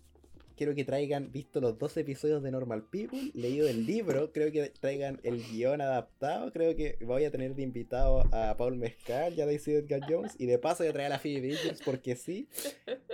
[0.60, 4.68] quiero que traigan, visto los dos episodios de Normal People, leído el libro, creo que
[4.68, 9.40] traigan el guion adaptado, creo que voy a tener de invitado a Paul Mescal y
[9.40, 12.14] a Daisy Edgar Jones, y de paso voy a traer a la Phoebe Bridgers porque
[12.14, 12.46] sí,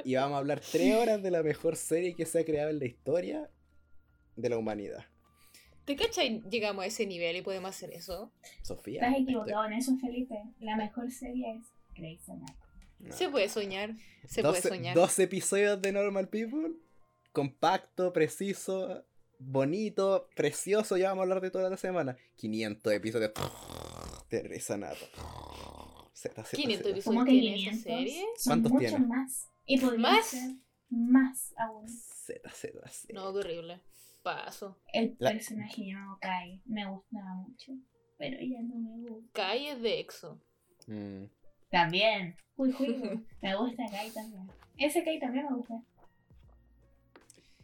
[0.05, 2.80] y vamos a hablar tres horas de la mejor serie que se ha creado en
[2.80, 3.49] la historia
[4.34, 5.05] de la humanidad.
[5.84, 6.42] ¿Te cachai?
[6.51, 8.32] Llegamos a ese nivel y podemos hacer eso.
[8.62, 8.94] Sofía.
[9.03, 10.34] Estás estoy- equivocado en eso, Felipe.
[10.59, 12.59] La mejor serie es Grey's Anatomy.
[12.99, 13.12] no.
[13.14, 13.94] Se puede soñar,
[14.26, 14.97] se 12, puede soñar.
[14.97, 16.74] 12 episodios de Normal People.
[17.41, 19.05] Compacto, preciso,
[19.39, 20.97] bonito, precioso.
[20.97, 22.16] Ya vamos a hablar de toda la semana.
[22.37, 23.30] 500 episodios
[24.30, 24.59] de.
[24.59, 24.59] Z,
[26.14, 26.89] Z, 500 Z.
[26.89, 27.05] episodios.
[27.05, 27.82] ¿Cómo que tiene esa 500?
[27.82, 28.24] serie?
[28.39, 29.07] Son ¿Cuántos muchos tiene?
[29.07, 29.51] más.
[29.66, 30.26] Y ¿Más?
[30.28, 30.51] ser
[30.89, 31.87] más aún.
[31.91, 33.12] Z, Z, Z.
[33.12, 33.82] No, qué horrible.
[34.22, 34.80] Paso.
[34.95, 37.72] El La- personaje llamado Kai me gustaba mucho,
[38.16, 39.30] pero ya no me gusta.
[39.34, 40.41] Kai es de EXO.
[40.87, 41.24] Mm.
[41.70, 42.34] También.
[42.57, 42.87] Uy, uy,
[43.43, 44.51] me gusta Kai también.
[44.78, 45.74] Ese Kai también me gusta.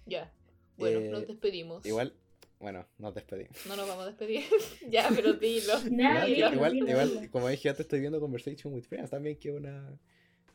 [0.06, 0.32] Ya.
[0.76, 1.84] Bueno, Eh, nos despedimos.
[1.86, 2.14] Igual,
[2.58, 3.56] bueno, nos despedimos.
[3.66, 4.44] No nos vamos a despedir.
[4.90, 5.74] ya, pero dilo.
[5.90, 7.30] Nada, Igual, dilo, igual, dilo, igual, dilo.
[7.32, 9.98] como dije antes, estoy viendo Conversation with Friends también, que es una.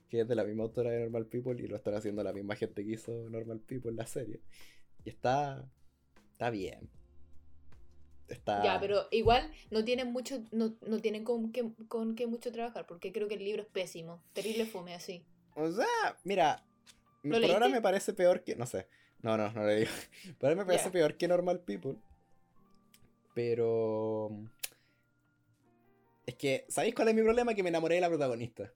[0.09, 2.55] que es de la misma autora de Normal People y lo están haciendo la misma
[2.55, 4.41] gente que hizo Normal People la serie.
[5.05, 5.69] Y está.
[6.31, 6.89] está bien.
[8.27, 8.61] Está.
[8.63, 12.85] Ya, pero igual no tienen mucho, no, no tienen con qué, con qué mucho trabajar,
[12.85, 14.21] porque creo que el libro es pésimo.
[14.33, 15.25] Terrible fome así.
[15.55, 15.85] O sea,
[16.23, 16.63] mira.
[17.23, 17.69] ¿Lo por ahora leíste?
[17.77, 18.55] me parece peor que.
[18.55, 18.87] No sé.
[19.21, 19.91] No, no, no le digo.
[20.39, 21.95] Por ahora me parece peor que Normal People.
[23.33, 24.31] Pero.
[26.25, 27.53] Es que, ¿sabéis cuál es mi problema?
[27.53, 28.71] Que me enamoré de la protagonista.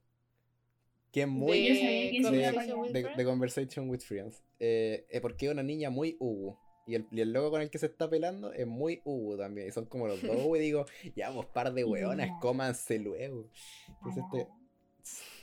[1.11, 2.21] Que es muy.
[2.23, 2.55] Fallar.
[2.55, 3.17] de, Friends.
[3.17, 4.41] de Conversation with Friends.
[4.59, 6.57] Eh, eh, porque es una niña muy Ubu.
[6.87, 9.67] Y el, y el loco con el que se está pelando es muy Ubu también.
[9.67, 10.55] Y son como los dos Ubu.
[10.55, 10.85] Y digo,
[11.15, 12.39] ya vos par de weonas, No.
[12.39, 13.49] cómanse luego.
[13.87, 14.47] Entonces, este,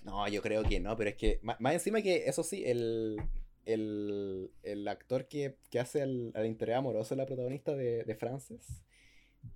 [0.04, 3.16] no, yo creo que no, pero es que, más, encima que, eso sí, el,
[3.72, 8.14] el, el actor que, que hace al, al interés amoroso de la protagonista de, de
[8.14, 8.82] Frances,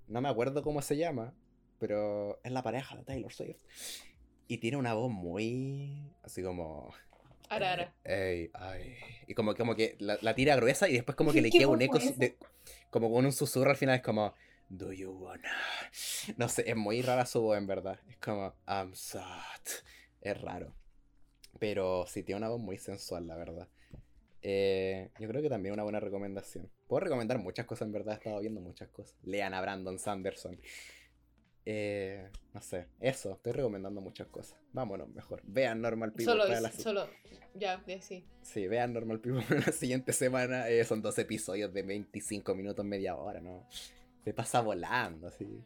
[0.07, 1.33] no me acuerdo cómo se llama,
[1.79, 3.57] pero es la pareja de Taylor Swift.
[4.47, 6.93] Y tiene una voz muy, así como...
[7.49, 7.95] Ara, ara.
[8.03, 8.95] Ey, ay.
[9.27, 11.67] Y como, como que la, la tira gruesa y después como que le ¿Qué queda
[11.69, 12.37] un eco de-
[12.89, 14.33] como con un susurro al final es como
[14.69, 15.51] Do you wanna?
[16.37, 17.99] No sé, es muy rara su voz en verdad.
[18.09, 19.61] Es como I'm sad.
[20.21, 20.73] Es raro.
[21.59, 23.67] Pero sí tiene una voz muy sensual, la verdad.
[24.45, 26.69] Eh, yo creo que también una buena recomendación.
[26.87, 29.15] Puedo recomendar muchas cosas, en verdad he estado viendo muchas cosas.
[29.23, 30.59] Lean a Brandon Sanderson.
[31.65, 34.59] Eh, no sé, eso, estoy recomendando muchas cosas.
[34.73, 35.41] Vámonos mejor.
[35.45, 37.07] Vean Normal People Solo, para la solo,
[37.55, 38.25] ya, ya, sí.
[38.41, 40.67] Sí, vean Normal People la siguiente semana.
[40.69, 43.65] eh, son dos episodios de 25 minutos, media hora, ¿no?
[44.25, 45.63] Se pasa volando, así.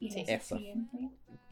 [0.00, 0.24] Y Sí.
[0.26, 0.56] la Eso.
[0.56, 0.96] siguiente,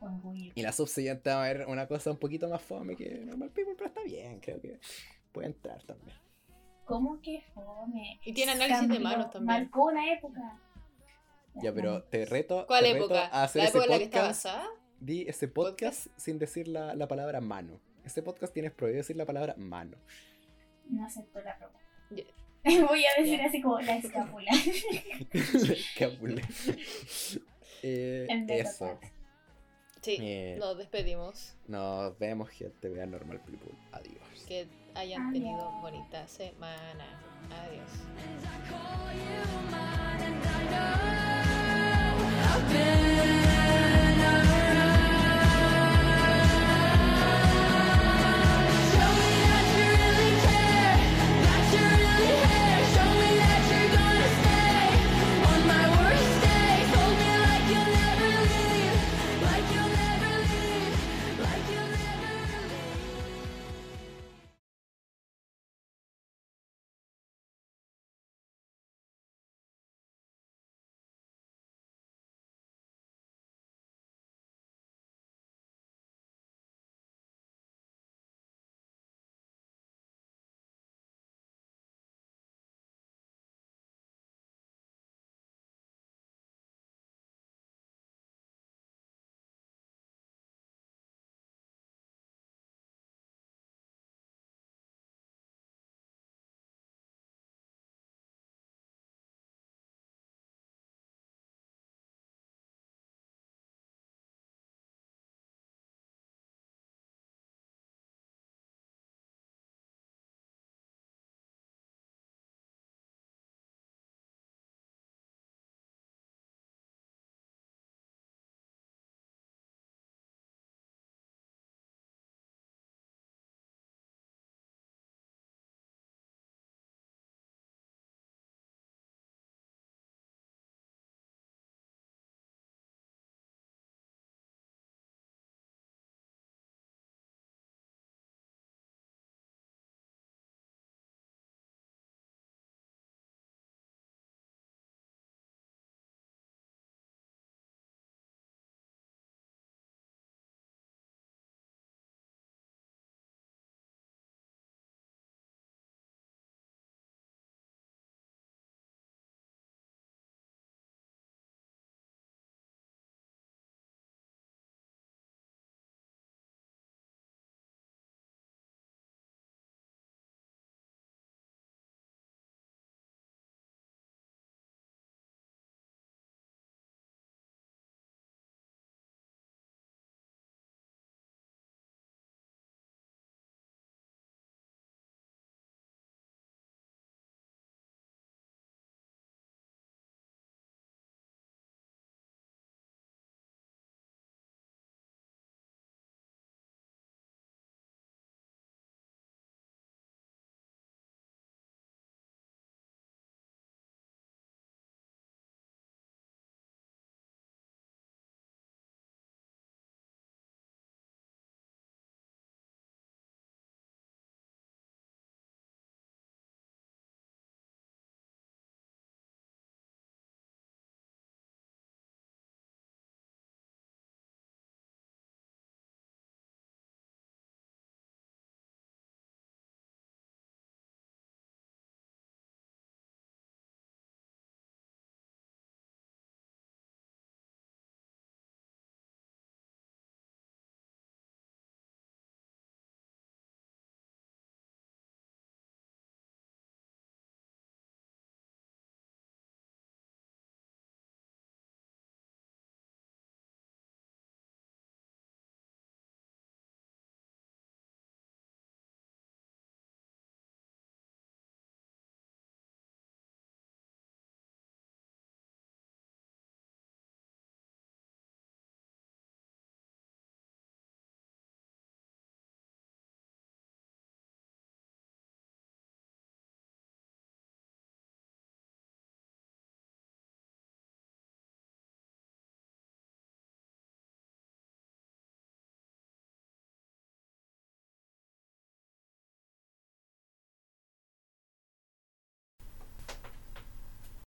[0.01, 0.53] orgullo.
[0.57, 3.75] Y la subsiguiente va a ver una cosa un poquito más fome que Normal People,
[3.77, 4.81] pero está bien, creo que
[5.31, 6.17] puede entrar también.
[6.87, 8.19] ¿Cómo que fome?
[8.25, 9.63] Y tiene análisis de manos también.
[9.63, 10.59] Marcó una época.
[11.63, 13.27] Ya, pero te reto, ¿Cuál te reto época?
[13.33, 14.45] a hacer ¿La ese época en la que está podcast.
[14.45, 14.69] basada?
[15.01, 17.81] Di ese podcast, sin decir la, la palabra mano.
[18.05, 19.97] Ese podcast tienes prohibido decir la palabra mano.
[20.89, 22.33] No acepto la propuesta.
[22.89, 24.51] Voy a decir así como la escápula.
[27.83, 28.89] Eh, En vez de eso.
[28.89, 29.15] podcast.
[30.01, 31.55] Sí, Eh, nos despedimos.
[31.69, 32.89] Nos vemos, gente.
[32.89, 33.73] Vean Normal People.
[33.93, 34.45] Adiós.
[34.49, 34.67] Que
[34.97, 35.33] hayan Adiós.
[35.33, 37.05] tenido bonita semana.
[37.53, 37.93] Adiós.
[42.49, 43.36] I've been